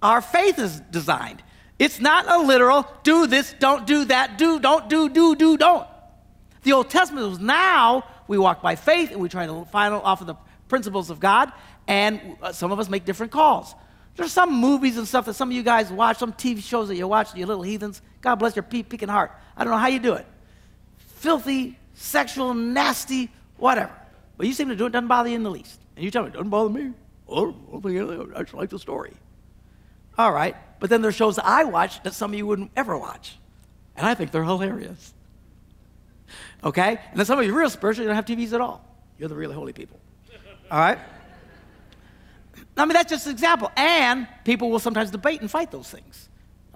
our 0.03 0.21
faith 0.21 0.59
is 0.59 0.81
designed. 0.91 1.43
It's 1.79 2.01
not 2.01 2.31
a 2.31 2.39
literal 2.39 2.87
do 3.03 3.27
this, 3.27 3.55
don't 3.59 3.87
do 3.87 4.05
that, 4.07 4.39
do, 4.39 4.61
don't, 4.61 4.89
do, 4.89 5.09
do, 5.09 5.35
do, 5.35 5.57
don't. 5.57 5.87
The 6.63 6.73
Old 6.73 6.91
Testament 6.91 7.29
was 7.29 7.39
now 7.41 8.05
we 8.29 8.39
walk 8.39 8.63
by 8.63 8.77
faith 8.77 9.11
and 9.11 9.21
we 9.21 9.29
try 9.29 9.47
to 9.47 9.65
find 9.67 9.93
off 9.93 10.21
of 10.21 10.27
the 10.27 10.37
principles 10.69 11.11
of 11.11 11.21
God, 11.21 11.53
and 11.87 12.37
uh, 12.43 12.53
some 12.53 12.73
of 12.73 12.79
us 12.79 12.89
make 12.89 13.05
different 13.05 13.33
calls. 13.33 13.75
There's 14.17 14.33
some 14.33 14.53
movies 14.55 14.97
and 14.97 15.09
stuff 15.09 15.27
that 15.27 15.35
some 15.35 15.51
of 15.51 15.57
you 15.57 15.63
guys 15.63 15.91
watch, 15.91 16.19
some 16.19 16.33
TV 16.33 16.63
shows 16.63 16.89
that 16.89 16.97
you 16.97 17.09
watch, 17.09 17.35
you 17.35 17.47
little 17.47 17.63
heathens. 17.63 18.01
God 18.21 18.37
bless 18.37 18.55
your 18.55 18.63
peeking 18.63 19.09
heart. 19.09 19.33
I 19.57 19.65
don't 19.65 19.73
know 19.73 19.79
how 19.79 19.89
you 19.89 19.99
do 19.99 20.15
it. 20.15 20.27
Filthy, 21.17 21.79
sexual, 21.95 22.55
nasty, 22.55 23.31
whatever. 23.57 23.93
But 24.37 24.47
you 24.47 24.53
seem 24.53 24.69
to 24.69 24.77
do 24.77 24.87
it, 24.87 24.91
doesn't 24.91 25.09
bother 25.09 25.29
you 25.29 25.37
in 25.37 25.43
the 25.43 25.51
least. 25.51 25.81
And 25.97 26.05
you 26.05 26.11
tell 26.11 26.23
me, 26.23 26.29
it 26.29 26.35
doesn't 26.35 26.51
bother 26.51 26.71
me. 26.71 26.93
Oh, 27.29 27.55
I 28.37 28.43
just 28.43 28.55
like 28.55 28.71
the 28.71 28.79
story. 28.79 29.13
All 30.19 30.33
right. 30.33 30.55
But 30.79 30.91
then 30.91 31.03
there's 31.03 31.15
shows 31.15 31.37
that 31.37 31.47
I 31.47 31.65
watch 31.65 32.03
that 32.03 32.15
some 32.15 32.33
of 32.33 32.39
you 32.39 32.47
wouldn't 32.47 32.71
ever 32.77 32.97
watch. 32.97 33.37
And 33.97 34.07
I 34.07 34.15
think 34.15 34.31
they're 34.31 34.45
hilarious. 34.45 35.15
Okay? 36.63 36.99
And 37.11 37.19
then 37.19 37.27
some 37.27 37.39
of 37.39 37.47
you 37.47 37.57
real 37.57 37.71
spiritual, 37.71 38.03
you 38.03 38.09
don't 38.09 38.17
have 38.17 38.27
TVs 38.27 38.53
at 38.53 38.61
all. 38.61 38.85
You're 39.19 39.29
the 39.29 39.35
really 39.35 39.55
holy 39.55 39.73
people. 39.73 39.99
All 40.71 40.79
right? 40.79 40.99
I 42.77 42.85
mean, 42.85 42.95
that's 42.95 43.11
just 43.11 43.27
an 43.27 43.33
example. 43.33 43.71
And 43.77 44.27
people 44.45 44.71
will 44.71 44.79
sometimes 44.79 45.11
debate 45.11 45.41
and 45.41 45.51
fight 45.51 45.71
those 45.71 45.89
things. 45.89 46.29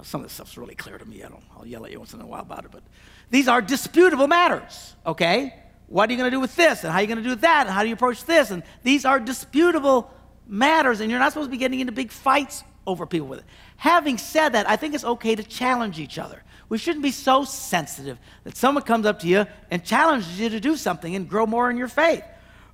Some 0.03 0.21
of 0.21 0.27
this 0.27 0.35
stuff's 0.35 0.57
really 0.57 0.77
clear 0.77 0.97
to 0.97 1.05
me. 1.05 1.25
I 1.25 1.29
don't, 1.29 1.43
I'll 1.57 1.67
yell 1.67 1.85
at 1.85 1.91
you 1.91 1.99
once 1.99 2.15
in 2.15 2.21
a 2.21 2.27
while 2.27 2.43
about 2.43 2.65
it. 2.65 2.71
But 2.71 2.83
these 3.31 3.49
are 3.49 3.61
disputable 3.61 4.29
matters, 4.29 4.95
okay? 5.05 5.55
What 5.89 6.09
are 6.09 6.13
you 6.13 6.19
going 6.19 6.31
to 6.31 6.37
do 6.37 6.41
with 6.41 6.55
this? 6.55 6.85
And 6.85 6.93
how 6.93 6.99
are 6.99 7.03
you 7.03 7.09
going 7.09 7.23
to 7.23 7.29
do 7.29 7.35
that? 7.37 7.67
And 7.67 7.75
how 7.75 7.83
do 7.83 7.89
you 7.89 7.95
approach 7.95 8.25
this? 8.25 8.51
And 8.51 8.63
these 8.85 9.05
are 9.05 9.19
disputable 9.19 10.11
matters. 10.47 11.01
And 11.01 11.11
you're 11.11 11.19
not 11.19 11.33
supposed 11.33 11.49
to 11.49 11.51
be 11.51 11.57
getting 11.57 11.81
into 11.81 11.93
big 11.93 12.13
fights 12.13 12.63
over 12.87 13.07
people 13.07 13.27
with 13.27 13.41
it. 13.41 13.45
Having 13.77 14.19
said 14.19 14.51
that, 14.51 14.69
I 14.69 14.77
think 14.77 14.95
it's 14.95 15.05
okay 15.05 15.35
to 15.35 15.43
challenge 15.43 15.99
each 15.99 16.19
other. 16.19 16.43
We 16.69 16.79
shouldn't 16.79 17.03
be 17.03 17.11
so 17.11 17.45
sensitive 17.45 18.19
that 18.45 18.57
someone 18.57 18.85
comes 18.85 19.07
up 19.07 19.19
to 19.21 19.27
you 19.27 19.47
and 19.71 19.85
challenges 19.85 20.39
you 20.39 20.49
to 20.51 20.61
do 20.61 20.77
something 20.77 21.17
and 21.17 21.29
grow 21.29 21.47
more 21.47 21.71
in 21.71 21.77
your 21.77 21.89
faith. 21.89 22.23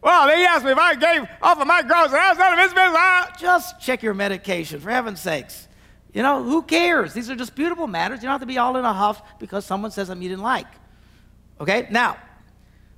Well, 0.05 0.27
they 0.27 0.45
asked 0.45 0.67
me 0.67 0.71
if 0.71 0.77
I 0.77 0.95
gave 0.97 1.27
off 1.41 1.59
of 1.59 1.67
my 1.67 1.81
groceries. 1.81 2.13
That's 2.13 2.39
none 2.39 2.53
of 2.53 2.59
his 2.59 2.75
business. 2.75 3.41
Just 3.41 3.81
check 3.81 4.03
your 4.03 4.13
medication, 4.13 4.79
for 4.79 4.91
heaven's 4.91 5.19
sakes. 5.19 5.67
You 6.13 6.23
know, 6.23 6.43
who 6.43 6.61
cares? 6.61 7.15
These 7.15 7.31
are 7.31 7.35
disputable 7.35 7.87
matters. 7.87 8.19
You 8.19 8.25
don't 8.25 8.33
have 8.33 8.43
to 8.43 8.47
be 8.47 8.59
all 8.59 8.77
in 8.77 8.85
a 8.85 8.93
huff 8.93 9.23
because 9.39 9.65
someone 9.65 9.91
says 9.91 10.09
something 10.09 10.23
you 10.23 10.29
didn't 10.29 10.43
like. 10.43 10.67
Okay? 11.59 11.89
Now, 11.91 12.19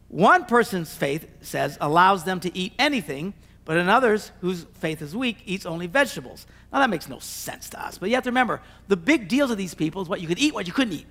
one 0.09 0.47
person's 0.47 0.93
faith 0.93 1.29
says 1.43 1.79
allows 1.81 2.25
them 2.25 2.41
to 2.41 2.59
eat 2.59 2.73
anything, 2.77 3.35
but 3.65 3.77
another's 3.77 4.33
whose 4.41 4.67
faith 4.75 5.01
is 5.01 5.15
weak 5.15 5.39
eats 5.47 5.65
only 5.65 5.87
vegetables. 5.87 6.45
Now, 6.73 6.81
that 6.81 6.91
makes 6.91 7.09
no 7.09 7.21
sense 7.21 7.71
to 7.71 7.87
us. 7.87 7.99
But 7.99 8.09
you 8.09 8.17
have 8.17 8.25
to 8.25 8.31
remember 8.31 8.61
the 8.89 8.97
big 8.97 9.29
deal 9.29 9.47
to 9.47 9.55
these 9.55 9.75
people 9.75 10.03
is 10.03 10.09
what 10.09 10.21
you 10.21 10.27
could 10.27 10.41
eat, 10.41 10.55
what 10.55 10.67
you 10.67 10.73
couldn't 10.73 10.95
eat. 10.95 11.07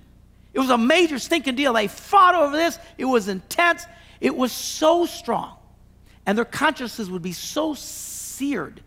It 0.52 0.60
was 0.60 0.68
a 0.68 0.76
major 0.76 1.18
stinking 1.18 1.54
deal. 1.54 1.72
They 1.72 1.88
fought 1.88 2.34
over 2.34 2.54
this, 2.54 2.78
it 2.98 3.06
was 3.06 3.28
intense, 3.28 3.86
it 4.20 4.36
was 4.36 4.52
so 4.52 5.06
strong 5.06 5.55
and 6.26 6.36
their 6.36 6.44
consciences 6.44 7.08
would 7.08 7.22
be 7.22 7.32
so 7.32 7.74
seared 7.74 8.82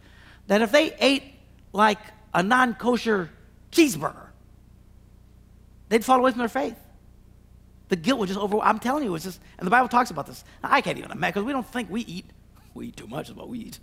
that 0.47 0.61
if 0.61 0.71
they 0.71 0.93
ate 0.99 1.23
like 1.71 1.99
a 2.33 2.43
non 2.43 2.75
kosher 2.75 3.29
cheeseburger, 3.71 4.27
they'd 5.87 6.03
fall 6.03 6.19
away 6.19 6.31
from 6.31 6.39
their 6.39 6.49
faith. 6.49 6.75
The 7.87 7.95
guilt 7.95 8.19
would 8.19 8.27
just 8.27 8.39
over. 8.39 8.59
I'm 8.59 8.77
telling 8.77 9.03
you, 9.03 9.15
it's 9.15 9.23
just, 9.23 9.39
and 9.57 9.65
the 9.65 9.71
Bible 9.71 9.87
talks 9.87 10.11
about 10.11 10.27
this. 10.27 10.43
Now, 10.61 10.69
I 10.71 10.81
can't 10.81 10.97
even 10.97 11.11
imagine 11.11 11.33
because 11.33 11.45
we 11.45 11.53
don't 11.53 11.65
think 11.65 11.89
we 11.89 12.01
eat. 12.01 12.25
We 12.75 12.87
eat 12.87 12.97
too 12.97 13.07
much 13.07 13.29
is 13.29 13.35
what 13.35 13.49
we 13.49 13.59
eat. 13.59 13.79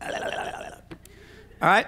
All 0.00 0.10
right? 1.60 1.86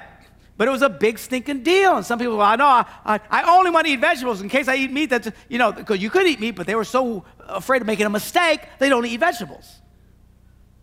But 0.58 0.68
it 0.68 0.70
was 0.70 0.82
a 0.82 0.88
big 0.88 1.18
stinking 1.18 1.62
deal. 1.62 1.96
And 1.96 2.04
some 2.04 2.18
people, 2.18 2.36
well, 2.36 2.46
I 2.46 2.56
know, 2.56 2.66
I, 2.66 2.84
I, 3.04 3.20
I 3.30 3.56
only 3.56 3.70
want 3.70 3.86
to 3.86 3.92
eat 3.92 4.00
vegetables 4.00 4.42
in 4.42 4.48
case 4.48 4.68
I 4.68 4.76
eat 4.76 4.92
meat. 4.92 5.10
That's, 5.10 5.30
you 5.48 5.58
know, 5.58 5.72
because 5.72 5.98
you 5.98 6.10
could 6.10 6.26
eat 6.26 6.40
meat, 6.40 6.52
but 6.52 6.66
they 6.66 6.74
were 6.74 6.84
so 6.84 7.24
afraid 7.38 7.80
of 7.80 7.86
making 7.86 8.06
a 8.06 8.10
mistake, 8.10 8.60
they 8.78 8.88
don't 8.88 9.04
eat 9.06 9.20
vegetables. 9.20 9.80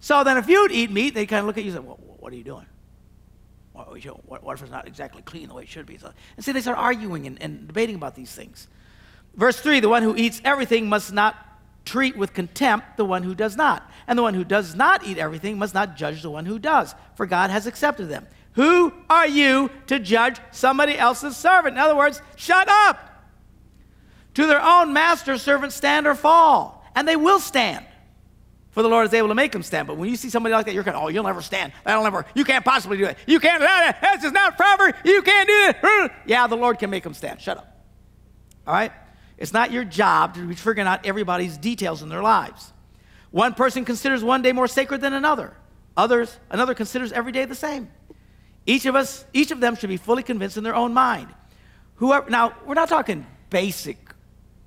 So 0.03 0.21
then, 0.25 0.35
if 0.35 0.49
you'd 0.49 0.73
eat 0.73 0.91
meat, 0.91 1.13
they 1.13 1.25
kind 1.25 1.39
of 1.39 1.45
look 1.45 1.57
at 1.57 1.63
you 1.63 1.71
and 1.71 1.79
say, 1.79 1.87
well, 1.87 1.97
What 2.19 2.33
are 2.33 2.35
you 2.35 2.43
doing? 2.43 2.65
What, 3.71 4.43
if 4.55 4.61
it's 4.61 4.69
not 4.69 4.85
exactly 4.85 5.21
clean 5.21 5.47
the 5.47 5.53
way 5.53 5.63
it 5.63 5.69
should 5.69 5.85
be? 5.85 5.97
So, 5.97 6.11
and 6.35 6.43
see, 6.43 6.51
they 6.51 6.59
start 6.59 6.77
arguing 6.77 7.25
and, 7.25 7.41
and 7.41 7.67
debating 7.67 7.95
about 7.95 8.13
these 8.13 8.29
things. 8.29 8.67
Verse 9.33 9.57
3 9.61 9.79
The 9.79 9.87
one 9.87 10.03
who 10.03 10.13
eats 10.13 10.41
everything 10.43 10.89
must 10.89 11.13
not 11.13 11.37
treat 11.85 12.17
with 12.17 12.33
contempt 12.33 12.97
the 12.97 13.05
one 13.05 13.23
who 13.23 13.33
does 13.33 13.55
not. 13.55 13.89
And 14.05 14.19
the 14.19 14.23
one 14.23 14.33
who 14.33 14.43
does 14.43 14.75
not 14.75 15.07
eat 15.07 15.17
everything 15.17 15.57
must 15.57 15.73
not 15.73 15.95
judge 15.95 16.21
the 16.21 16.29
one 16.29 16.45
who 16.45 16.59
does, 16.59 16.93
for 17.15 17.25
God 17.25 17.49
has 17.49 17.65
accepted 17.65 18.09
them. 18.09 18.27
Who 18.55 18.91
are 19.09 19.27
you 19.27 19.71
to 19.87 19.99
judge 19.99 20.37
somebody 20.51 20.97
else's 20.97 21.37
servant? 21.37 21.75
In 21.75 21.79
other 21.79 21.95
words, 21.95 22.21
shut 22.35 22.67
up. 22.67 23.09
To 24.33 24.47
their 24.47 24.61
own 24.61 24.91
master, 24.91 25.37
servants 25.37 25.77
stand 25.77 26.07
or 26.07 26.13
fall, 26.13 26.85
and 26.93 27.07
they 27.07 27.15
will 27.15 27.39
stand 27.39 27.85
for 28.73 28.81
the 28.81 28.89
Lord 28.89 29.07
is 29.07 29.13
able 29.13 29.27
to 29.29 29.35
make 29.35 29.51
them 29.51 29.63
stand. 29.63 29.87
But 29.87 29.97
when 29.97 30.09
you 30.09 30.15
see 30.15 30.29
somebody 30.29 30.53
like 30.53 30.65
that, 30.65 30.73
you're 30.73 30.83
going, 30.83 30.97
oh, 30.97 31.07
you'll 31.07 31.23
never 31.23 31.41
stand. 31.41 31.73
That'll 31.83 32.03
never, 32.03 32.25
you 32.33 32.43
can't 32.43 32.65
possibly 32.65 32.97
do 32.97 33.05
it. 33.05 33.17
You 33.27 33.39
can't, 33.39 33.61
that. 33.61 33.99
this 34.15 34.23
is 34.23 34.31
not 34.31 34.57
proper. 34.57 34.93
You 35.05 35.21
can't 35.21 35.47
do 35.47 35.87
it. 35.87 36.11
Yeah, 36.25 36.47
the 36.47 36.57
Lord 36.57 36.79
can 36.79 36.89
make 36.89 37.03
them 37.03 37.13
stand. 37.13 37.39
Shut 37.39 37.57
up. 37.57 37.83
All 38.65 38.73
right? 38.73 38.91
It's 39.37 39.53
not 39.53 39.71
your 39.71 39.83
job 39.83 40.35
to 40.35 40.47
be 40.47 40.55
figuring 40.55 40.87
out 40.87 41.05
everybody's 41.05 41.57
details 41.57 42.01
in 42.01 42.09
their 42.09 42.21
lives. 42.21 42.73
One 43.31 43.53
person 43.53 43.85
considers 43.85 44.23
one 44.23 44.41
day 44.41 44.51
more 44.51 44.67
sacred 44.67 45.01
than 45.01 45.13
another. 45.13 45.55
Others, 45.95 46.37
another 46.49 46.73
considers 46.73 47.11
every 47.11 47.31
day 47.31 47.45
the 47.45 47.55
same. 47.55 47.91
Each 48.65 48.85
of 48.85 48.95
us, 48.95 49.25
each 49.33 49.51
of 49.51 49.59
them 49.59 49.75
should 49.75 49.89
be 49.89 49.97
fully 49.97 50.23
convinced 50.23 50.57
in 50.57 50.63
their 50.63 50.75
own 50.75 50.93
mind. 50.93 51.27
Whoever, 51.95 52.29
now, 52.29 52.55
we're 52.65 52.73
not 52.73 52.89
talking 52.89 53.25
basic 53.49 53.97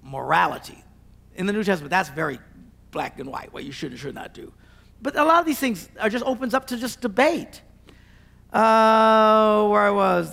morality. 0.02 0.82
In 1.34 1.46
the 1.46 1.52
New 1.52 1.64
Testament, 1.64 1.90
that's 1.90 2.08
very 2.08 2.38
black 2.96 3.20
and 3.20 3.28
white, 3.28 3.52
what 3.52 3.62
you 3.62 3.72
should 3.72 3.90
and 3.90 4.00
should 4.00 4.14
not 4.14 4.32
do. 4.32 4.50
But 5.02 5.16
a 5.16 5.22
lot 5.22 5.40
of 5.40 5.44
these 5.44 5.58
things 5.58 5.86
are 6.00 6.08
just 6.08 6.24
opens 6.24 6.54
up 6.54 6.66
to 6.68 6.78
just 6.78 7.02
debate. 7.02 7.60
Uh, 8.50 9.68
where 9.68 9.82
I 9.82 9.90
was, 9.90 10.30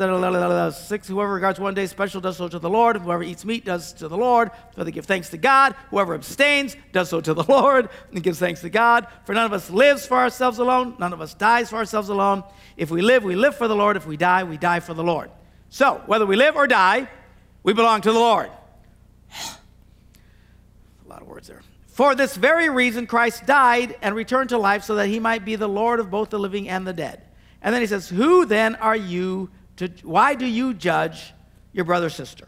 six. 0.88 1.10
Whoever 1.10 1.34
regards 1.34 1.60
one 1.60 1.74
day 1.74 1.88
special 1.88 2.22
does 2.22 2.38
so 2.38 2.48
to 2.48 2.60
the 2.60 2.70
Lord. 2.70 2.96
Whoever 2.96 3.22
eats 3.22 3.44
meat 3.44 3.66
does 3.66 3.92
to 3.96 4.08
the 4.08 4.16
Lord, 4.16 4.50
for 4.74 4.86
they 4.86 4.92
give 4.92 5.06
thanks 5.06 5.28
to 5.32 5.38
God. 5.38 5.76
Whoever 5.90 6.14
abstains 6.14 6.78
does 6.94 7.10
so 7.10 7.20
to 7.20 7.34
the 7.34 7.44
Lord 7.50 7.90
and 8.14 8.24
gives 8.24 8.40
thanks 8.40 8.62
to 8.62 8.70
God. 8.70 9.08
For 9.26 9.36
none 9.36 9.46
of 9.46 9.52
us 9.52 9.70
lives 9.70 10.06
for 10.06 10.16
ourselves 10.16 10.60
alone. 10.60 10.96
None 11.00 11.12
of 11.12 11.20
us 11.20 11.34
dies 11.34 11.70
for 11.70 11.76
ourselves 11.76 12.08
alone. 12.08 12.44
If 12.78 12.92
we 12.92 13.02
live, 13.02 13.26
we 13.26 13.36
live 13.36 13.58
for 13.58 13.68
the 13.68 13.76
Lord. 13.76 13.98
If 13.98 14.08
we 14.08 14.16
die, 14.16 14.46
we 14.46 14.56
die 14.56 14.80
for 14.80 14.94
the 14.94 15.04
Lord. 15.04 15.32
So 15.68 16.02
whether 16.06 16.26
we 16.26 16.38
live 16.38 16.56
or 16.56 16.66
die, 16.66 17.10
we 17.62 17.74
belong 17.74 18.00
to 18.02 18.14
the 18.14 18.20
Lord. 18.20 18.50
a 21.06 21.10
lot 21.10 21.22
of 21.22 21.28
words 21.28 21.50
there. 21.50 21.60
For 21.94 22.16
this 22.16 22.36
very 22.36 22.70
reason, 22.70 23.06
Christ 23.06 23.46
died 23.46 23.96
and 24.02 24.16
returned 24.16 24.50
to 24.50 24.58
life 24.58 24.84
so 24.84 24.96
that 24.96 25.10
he 25.10 25.20
might 25.20 25.46
be 25.46 25.56
the 25.56 25.70
Lord 25.70 26.00
of 26.00 26.10
both 26.10 26.32
the 26.32 26.40
living 26.40 26.68
and 26.68 26.88
the 26.88 26.92
dead. 26.92 27.22
And 27.62 27.72
then 27.74 27.82
he 27.82 27.88
says, 27.88 28.10
Who 28.10 28.48
then 28.48 28.76
are 28.78 28.96
you 28.96 29.52
to, 29.78 29.90
why 30.02 30.34
do 30.34 30.48
you 30.48 30.74
judge 30.74 31.34
your 31.72 31.86
brother 31.86 32.10
sister? 32.10 32.48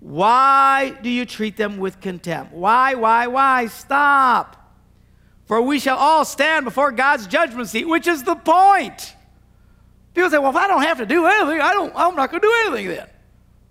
Why 0.00 0.90
do 1.02 1.08
you 1.08 1.24
treat 1.24 1.56
them 1.56 1.78
with 1.78 2.02
contempt? 2.02 2.52
Why, 2.52 2.94
why, 2.96 3.28
why? 3.28 3.66
Stop. 3.68 4.74
For 5.46 5.62
we 5.62 5.78
shall 5.78 5.96
all 5.96 6.26
stand 6.26 6.66
before 6.66 6.92
God's 6.92 7.26
judgment 7.26 7.70
seat, 7.70 7.88
which 7.88 8.06
is 8.06 8.24
the 8.24 8.34
point. 8.34 9.14
People 10.12 10.28
say, 10.28 10.36
Well, 10.36 10.50
if 10.50 10.56
I 10.56 10.68
don't 10.68 10.82
have 10.82 10.98
to 10.98 11.06
do 11.06 11.24
anything, 11.24 11.62
I 11.62 11.72
don't, 11.72 11.94
I'm 11.96 12.14
not 12.14 12.30
going 12.30 12.42
to 12.42 12.46
do 12.46 12.54
anything 12.66 12.88
then. 12.88 13.08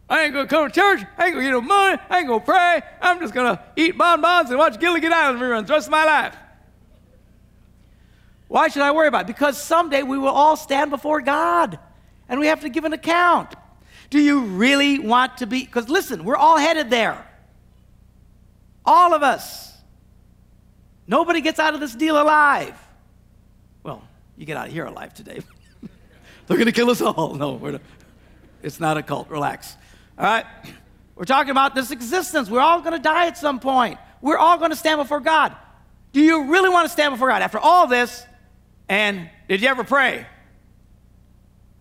I 0.09 0.23
ain't 0.23 0.33
gonna 0.33 0.47
come 0.47 0.69
to 0.69 0.73
church. 0.73 1.01
I 1.17 1.25
ain't 1.25 1.33
gonna 1.33 1.45
get 1.45 1.51
no 1.51 1.61
money. 1.61 1.99
I 2.09 2.19
ain't 2.19 2.27
gonna 2.27 2.43
pray. 2.43 2.81
I'm 3.01 3.19
just 3.19 3.33
gonna 3.33 3.63
eat 3.75 3.97
bonbons 3.97 4.49
and 4.49 4.59
watch 4.59 4.79
Gilligan 4.79 5.11
Island 5.11 5.41
reruns 5.41 5.67
the 5.67 5.73
rest 5.73 5.87
of 5.87 5.91
my 5.91 6.05
life. 6.05 6.35
Why 8.47 8.67
should 8.67 8.83
I 8.83 8.91
worry 8.91 9.07
about 9.07 9.21
it? 9.21 9.27
Because 9.27 9.61
someday 9.61 10.03
we 10.03 10.17
will 10.17 10.29
all 10.29 10.55
stand 10.55 10.91
before 10.91 11.21
God 11.21 11.79
and 12.29 12.39
we 12.39 12.47
have 12.47 12.61
to 12.61 12.69
give 12.69 12.85
an 12.85 12.93
account. 12.93 13.55
Do 14.09 14.19
you 14.19 14.41
really 14.41 14.99
want 14.99 15.37
to 15.37 15.47
be? 15.47 15.65
Because 15.65 15.89
listen, 15.89 16.23
we're 16.23 16.37
all 16.37 16.57
headed 16.57 16.89
there. 16.89 17.25
All 18.85 19.13
of 19.15 19.23
us. 19.23 19.73
Nobody 21.07 21.41
gets 21.41 21.59
out 21.59 21.73
of 21.73 21.79
this 21.79 21.95
deal 21.95 22.21
alive. 22.21 22.79
Well, 23.83 24.03
you 24.37 24.45
get 24.45 24.57
out 24.57 24.67
of 24.67 24.73
here 24.73 24.85
alive 24.85 25.13
today. 25.13 25.39
They're 26.47 26.57
going 26.57 26.65
to 26.65 26.71
kill 26.71 26.89
us 26.89 27.01
all. 27.01 27.33
No, 27.35 27.57
not. 27.57 27.81
it's 28.63 28.79
not 28.79 28.97
a 28.97 29.03
cult. 29.03 29.29
Relax. 29.29 29.75
All 30.17 30.25
right? 30.25 30.45
We're 31.15 31.25
talking 31.25 31.51
about 31.51 31.75
this 31.75 31.91
existence. 31.91 32.49
We're 32.49 32.61
all 32.61 32.81
going 32.81 32.93
to 32.93 32.99
die 32.99 33.27
at 33.27 33.37
some 33.37 33.59
point. 33.59 33.99
We're 34.21 34.37
all 34.37 34.57
going 34.57 34.71
to 34.71 34.75
stand 34.75 34.99
before 34.99 35.19
God. 35.19 35.55
Do 36.11 36.21
you 36.21 36.45
really 36.45 36.69
want 36.69 36.85
to 36.85 36.91
stand 36.91 37.13
before 37.13 37.29
God 37.29 37.41
after 37.41 37.59
all 37.59 37.87
this? 37.87 38.25
And 38.87 39.29
did 39.47 39.61
you 39.61 39.67
ever 39.67 39.83
pray? 39.83 40.25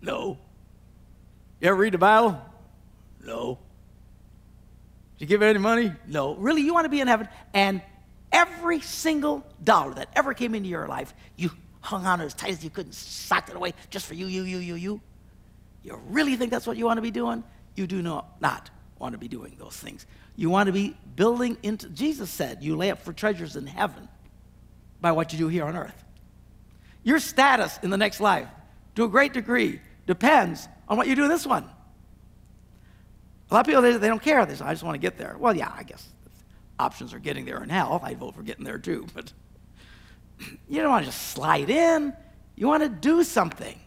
No. 0.01 0.39
You 1.61 1.69
ever 1.69 1.77
read 1.77 1.95
the 1.95 1.99
Bible? 1.99 2.41
No. 3.25 3.59
Did 5.19 5.25
you 5.25 5.27
give 5.27 5.43
any 5.43 5.59
money? 5.59 5.93
No. 6.07 6.35
Really, 6.35 6.63
you 6.63 6.75
want 6.75 6.85
to 6.85 6.89
be 6.91 7.01
in 7.01 7.09
heaven? 7.09 7.29
And 7.53 7.81
every 8.33 8.81
single 8.81 9.47
dollar 9.63 9.95
that 9.95 10.09
ever 10.15 10.35
came 10.35 10.55
into 10.55 10.69
your 10.69 10.89
life, 10.89 11.15
you 11.37 11.51
hung 11.81 12.07
on 12.07 12.21
as 12.21 12.35
tight 12.35 12.51
as 12.51 12.65
you 12.65 12.71
could 12.71 12.87
and 12.87 12.95
socked 12.95 13.51
it 13.51 13.57
away 13.57 13.75
just 13.91 14.07
for 14.07 14.15
you, 14.15 14.27
you, 14.27 14.43
you, 14.43 14.59
you, 14.59 14.75
you. 14.75 15.01
You 15.83 16.01
really 16.09 16.37
think 16.37 16.51
that's 16.51 16.67
what 16.67 16.77
you 16.77 16.87
want 16.87 16.99
to 16.99 17.03
be 17.03 17.11
doing? 17.11 17.45
You 17.75 17.87
do 17.87 18.03
not, 18.03 18.41
not 18.41 18.71
want 18.99 19.13
to 19.13 19.19
be 19.19 19.29
doing 19.29 19.57
those 19.59 19.77
things. 19.77 20.07
You 20.37 20.51
want 20.51 20.67
to 20.67 20.73
be 20.73 20.97
building 21.17 21.57
into, 21.63 21.89
Jesus 21.89 22.31
said, 22.31 22.63
you 22.63 22.77
lay 22.77 22.91
up 22.91 23.03
for 23.03 23.13
treasures 23.13 23.57
in 23.57 23.67
heaven 23.67 24.09
by 25.01 25.13
what 25.13 25.33
you 25.33 25.39
do 25.39 25.49
here 25.49 25.65
on 25.65 25.77
earth. 25.77 26.05
Your 27.03 27.19
status 27.19 27.79
in 27.83 27.91
the 27.91 27.97
next 27.97 28.21
life, 28.21 28.49
to 28.95 29.05
a 29.05 29.09
great 29.09 29.33
degree, 29.33 29.81
depends 30.07 30.69
on 30.89 30.97
what 30.97 31.07
you 31.07 31.15
do 31.15 31.25
in 31.25 31.29
this 31.29 31.47
one. 31.47 31.69
A 33.51 33.55
lot 33.55 33.61
of 33.61 33.67
people, 33.67 33.83
they, 33.83 33.97
they 33.97 34.09
don't 34.09 34.23
care. 34.23 34.45
They 34.47 34.55
say, 34.55 34.65
I 34.65 34.73
just 34.73 34.83
want 34.83 34.95
to 34.95 34.99
get 34.99 35.19
there. 35.19 35.37
Well, 35.39 35.55
yeah, 35.55 35.73
I 35.77 35.83
guess 35.83 36.09
options 36.79 37.13
are 37.13 37.19
getting 37.19 37.45
there 37.45 37.63
in 37.63 37.69
hell. 37.69 38.01
I'd 38.03 38.19
vote 38.19 38.35
for 38.35 38.43
getting 38.43 38.65
there 38.65 38.79
too, 38.79 39.07
but 39.15 39.33
you 40.69 40.81
don't 40.81 40.91
want 40.91 41.05
to 41.05 41.11
just 41.11 41.31
slide 41.31 41.71
in. 41.71 42.13
You 42.57 42.67
want 42.67 42.83
to 42.83 42.89
do 42.89 43.23
something. 43.23 43.79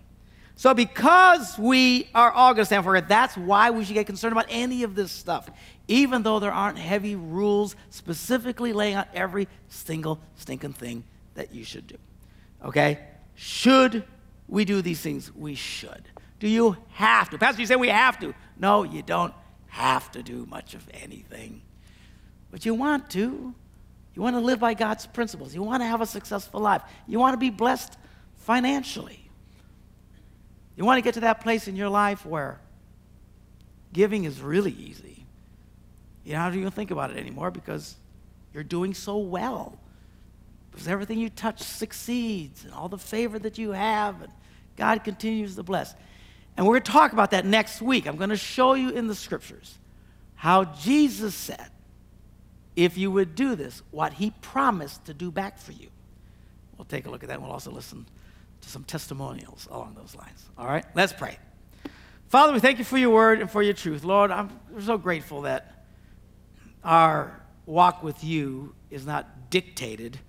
So, 0.58 0.74
because 0.74 1.56
we 1.60 2.10
are 2.15 2.32
all 2.32 2.56
going 2.56 2.63
to 2.63 2.65
stand 2.65 2.84
for 2.84 2.96
it, 2.96 3.08
that's 3.08 3.38
why 3.38 3.70
we 3.70 3.86
should 3.86 3.93
get 3.93 4.08
concerned 4.08 4.32
about 4.32 4.48
any 4.50 4.82
of 4.82 4.96
this 4.96 5.12
stuff, 5.12 5.48
even 5.88 6.24
though 6.24 6.39
there 6.39 6.52
aren't 6.52 6.80
heavy 6.80 7.15
rules 7.15 7.76
specifically 7.91 8.74
laying 8.74 8.96
out 8.96 9.08
every 9.13 9.48
single 9.67 10.20
stinking 10.36 10.74
thing 10.74 11.04
that 11.36 11.54
you 11.54 11.63
should 11.63 11.86
do. 11.86 11.98
Okay? 12.65 12.98
Should 13.36 14.04
we 14.48 14.65
do 14.65 14.82
these 14.82 15.00
things? 15.00 15.32
We 15.36 15.54
should. 15.54 16.10
Do 16.39 16.48
you 16.48 16.76
have 16.93 17.30
to? 17.30 17.38
Pastor, 17.38 17.62
you 17.62 17.67
say 17.67 17.76
we 17.76 17.89
have 17.89 18.20
to. 18.22 18.34
No, 18.58 18.82
you 18.82 19.04
don't 19.04 19.36
have 19.67 20.12
to 20.13 20.24
do 20.24 20.48
much 20.48 20.74
of 20.74 20.84
anything. 20.91 21.62
But 22.50 22.65
you 22.65 22.74
want 22.74 23.12
to. 23.12 23.54
You 24.15 24.22
want 24.24 24.36
to 24.36 24.39
live 24.39 24.60
by 24.60 24.74
God's 24.74 25.06
principles. 25.06 25.54
You 25.54 25.62
want 25.62 25.84
to 25.84 25.88
have 25.88 26.02
a 26.02 26.08
successful 26.08 26.62
life. 26.62 26.82
You 27.06 27.20
want 27.20 27.34
to 27.34 27.38
be 27.38 27.52
blessed 27.52 27.96
financially. 28.38 29.26
You 30.77 30.85
want 30.85 30.99
to 30.99 31.01
get 31.01 31.15
to 31.15 31.21
that 31.21 31.41
place 31.41 31.67
in 31.67 31.75
your 31.75 31.89
life 31.89 32.25
where 32.25 32.61
giving 33.91 34.25
is 34.25 34.39
really 34.39 34.71
easy. 34.71 35.25
You 36.23 36.33
don't 36.33 36.41
have 36.41 36.53
to 36.53 36.59
even 36.59 36.71
think 36.71 36.91
about 36.91 37.09
it 37.09 37.17
anymore 37.17 37.49
because 37.49 37.95
you're 38.53 38.63
doing 38.63 38.93
so 38.93 39.17
well. 39.17 39.79
Because 40.71 40.87
everything 40.87 41.17
you 41.17 41.29
touch 41.29 41.59
succeeds 41.59 42.63
and 42.63 42.73
all 42.73 42.89
the 42.89 42.97
favor 42.99 43.39
that 43.39 43.57
you 43.57 43.71
have, 43.71 44.21
and 44.21 44.31
God 44.75 45.03
continues 45.03 45.55
to 45.55 45.63
bless. 45.63 45.95
And 46.55 46.65
we're 46.65 46.73
going 46.73 46.83
to 46.83 46.91
talk 46.91 47.13
about 47.13 47.31
that 47.31 47.45
next 47.45 47.81
week. 47.81 48.05
I'm 48.05 48.17
going 48.17 48.29
to 48.29 48.37
show 48.37 48.75
you 48.75 48.91
in 48.91 49.07
the 49.07 49.15
scriptures 49.15 49.79
how 50.35 50.65
Jesus 50.65 51.33
said, 51.33 51.71
if 52.75 52.95
you 52.95 53.09
would 53.09 53.33
do 53.33 53.55
this, 53.55 53.81
what 53.89 54.13
he 54.13 54.29
promised 54.41 55.05
to 55.05 55.13
do 55.15 55.31
back 55.31 55.57
for 55.57 55.71
you. 55.71 55.87
We'll 56.77 56.85
take 56.85 57.07
a 57.07 57.09
look 57.09 57.23
at 57.23 57.29
that. 57.29 57.35
And 57.35 57.43
we'll 57.43 57.51
also 57.51 57.71
listen 57.71 58.05
to 58.62 58.70
some 58.70 58.84
testimonials 58.84 59.67
along 59.72 59.96
those 59.96 60.15
lines. 60.15 60.46
All 60.58 60.67
right, 60.67 60.86
let's 60.96 61.13
pray. 61.13 61.38
Father, 62.30 62.52
we 62.52 62.60
thank 62.60 62.78
you 62.78 62.84
for 62.84 62.98
your 62.98 63.12
word 63.12 63.39
and 63.39 63.50
for 63.50 63.63
your 63.63 63.74
truth. 63.74 64.04
Lord, 64.04 64.32
I'm 64.32 64.50
so 64.82 64.98
grateful 64.98 65.43
that 65.43 65.86
our 66.84 67.41
walk 67.65 68.04
with 68.04 68.24
you 68.24 68.76
is 68.89 69.06
not 69.06 69.50
dictated 69.50 70.20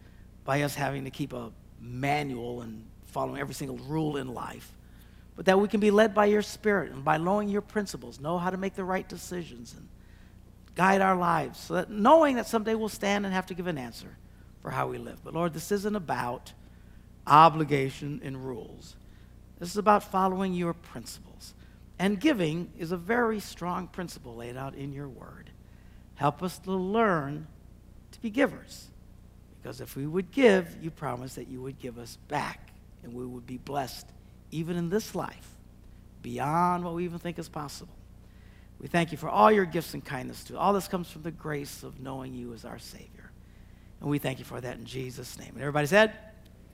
by 0.45 0.62
us 0.62 0.75
having 0.75 1.05
to 1.05 1.11
keep 1.11 1.33
a 1.33 1.51
manual 1.81 2.62
and 2.62 2.85
following 3.07 3.41
every 3.41 3.55
single 3.55 3.79
rule 3.79 4.17
in 4.17 4.33
life, 4.33 4.73
but 5.37 5.47
that 5.47 5.59
we 5.59 5.69
can 5.69 5.81
be 5.81 5.91
led 5.91 6.14
by 6.14 6.27
your 6.27 6.43
spirit 6.43 6.93
and 6.93 7.05
by 7.05 7.17
knowing 7.17 7.49
your 7.49 7.62
principles, 7.62 8.21
know 8.21 8.38
how 8.38 8.51
to 8.51 8.57
make 8.57 8.75
the 8.75 8.85
right 8.85 9.09
decisions 9.09 9.75
and 9.77 9.88
guide 10.75 11.01
our 11.01 11.17
lives, 11.17 11.59
so 11.59 11.75
that 11.75 11.91
knowing 11.91 12.37
that 12.37 12.47
someday 12.47 12.75
we'll 12.75 12.88
stand 12.88 13.25
and 13.25 13.35
have 13.35 13.47
to 13.47 13.55
give 13.55 13.67
an 13.67 13.79
answer 13.79 14.17
for 14.62 14.71
how 14.71 14.87
we 14.87 14.99
live. 14.99 15.19
But 15.25 15.35
Lord, 15.35 15.53
this 15.53 15.73
isn't 15.73 15.97
about 15.97 16.53
obligation 17.29 18.21
and 18.25 18.45
rules. 18.45 18.97
This 19.59 19.71
is 19.71 19.77
about 19.77 20.05
following 20.05 20.55
your 20.55 20.73
principles. 20.73 21.55
And 21.99 22.21
giving 22.21 22.73
is 22.79 22.93
a 22.93 22.97
very 22.97 23.41
strong 23.41 23.88
principle 23.88 24.37
laid 24.37 24.57
out 24.57 24.75
in 24.75 24.93
your 24.93 25.09
word. 25.09 25.51
Help 26.14 26.43
us 26.43 26.59
to 26.61 26.73
learn 26.73 27.47
to 28.12 28.21
be 28.21 28.31
givers. 28.31 28.88
Because 29.61 29.81
if 29.81 29.97
we 29.97 30.07
would 30.07 30.31
give, 30.31 30.77
you 30.81 30.91
promised 30.91 31.37
that 31.37 31.49
you 31.49 31.61
would 31.61 31.79
give 31.79 31.99
us 31.99 32.17
back, 32.29 32.71
and 33.03 33.12
we 33.12 33.27
would 33.27 33.47
be 33.47 33.59
blessed 33.59 34.07
even 34.51 34.77
in 34.77 34.88
this 34.88 35.14
life, 35.14 35.57
beyond 36.23 36.85
what 36.85 36.95
we 36.95 37.05
even 37.05 37.19
think 37.19 37.38
is 37.38 37.49
possible. 37.49 37.95
We 38.81 38.87
thank 38.87 39.11
you 39.11 39.19
for 39.19 39.29
all 39.29 39.51
your 39.51 39.64
gifts 39.64 39.95
and 39.95 40.05
kindness 40.05 40.45
to 40.45 40.59
all 40.59 40.73
this 40.73 40.88
comes 40.88 41.11
from 41.11 41.23
the 41.23 41.33
grace 41.33 41.83
of 41.83 42.01
knowing 42.01 42.33
you 42.33 42.55
as 42.55 42.64
our 42.64 42.79
Savior. 42.79 43.33
And 44.01 44.09
we 44.09 44.19
thank 44.19 44.38
you 44.38 44.45
for 44.45 44.61
that 44.61 44.77
in 44.77 44.85
Jesus' 44.85 45.37
name. 45.38 45.51
And 45.55 45.61
everybody 45.61 45.88
said, 45.88 46.12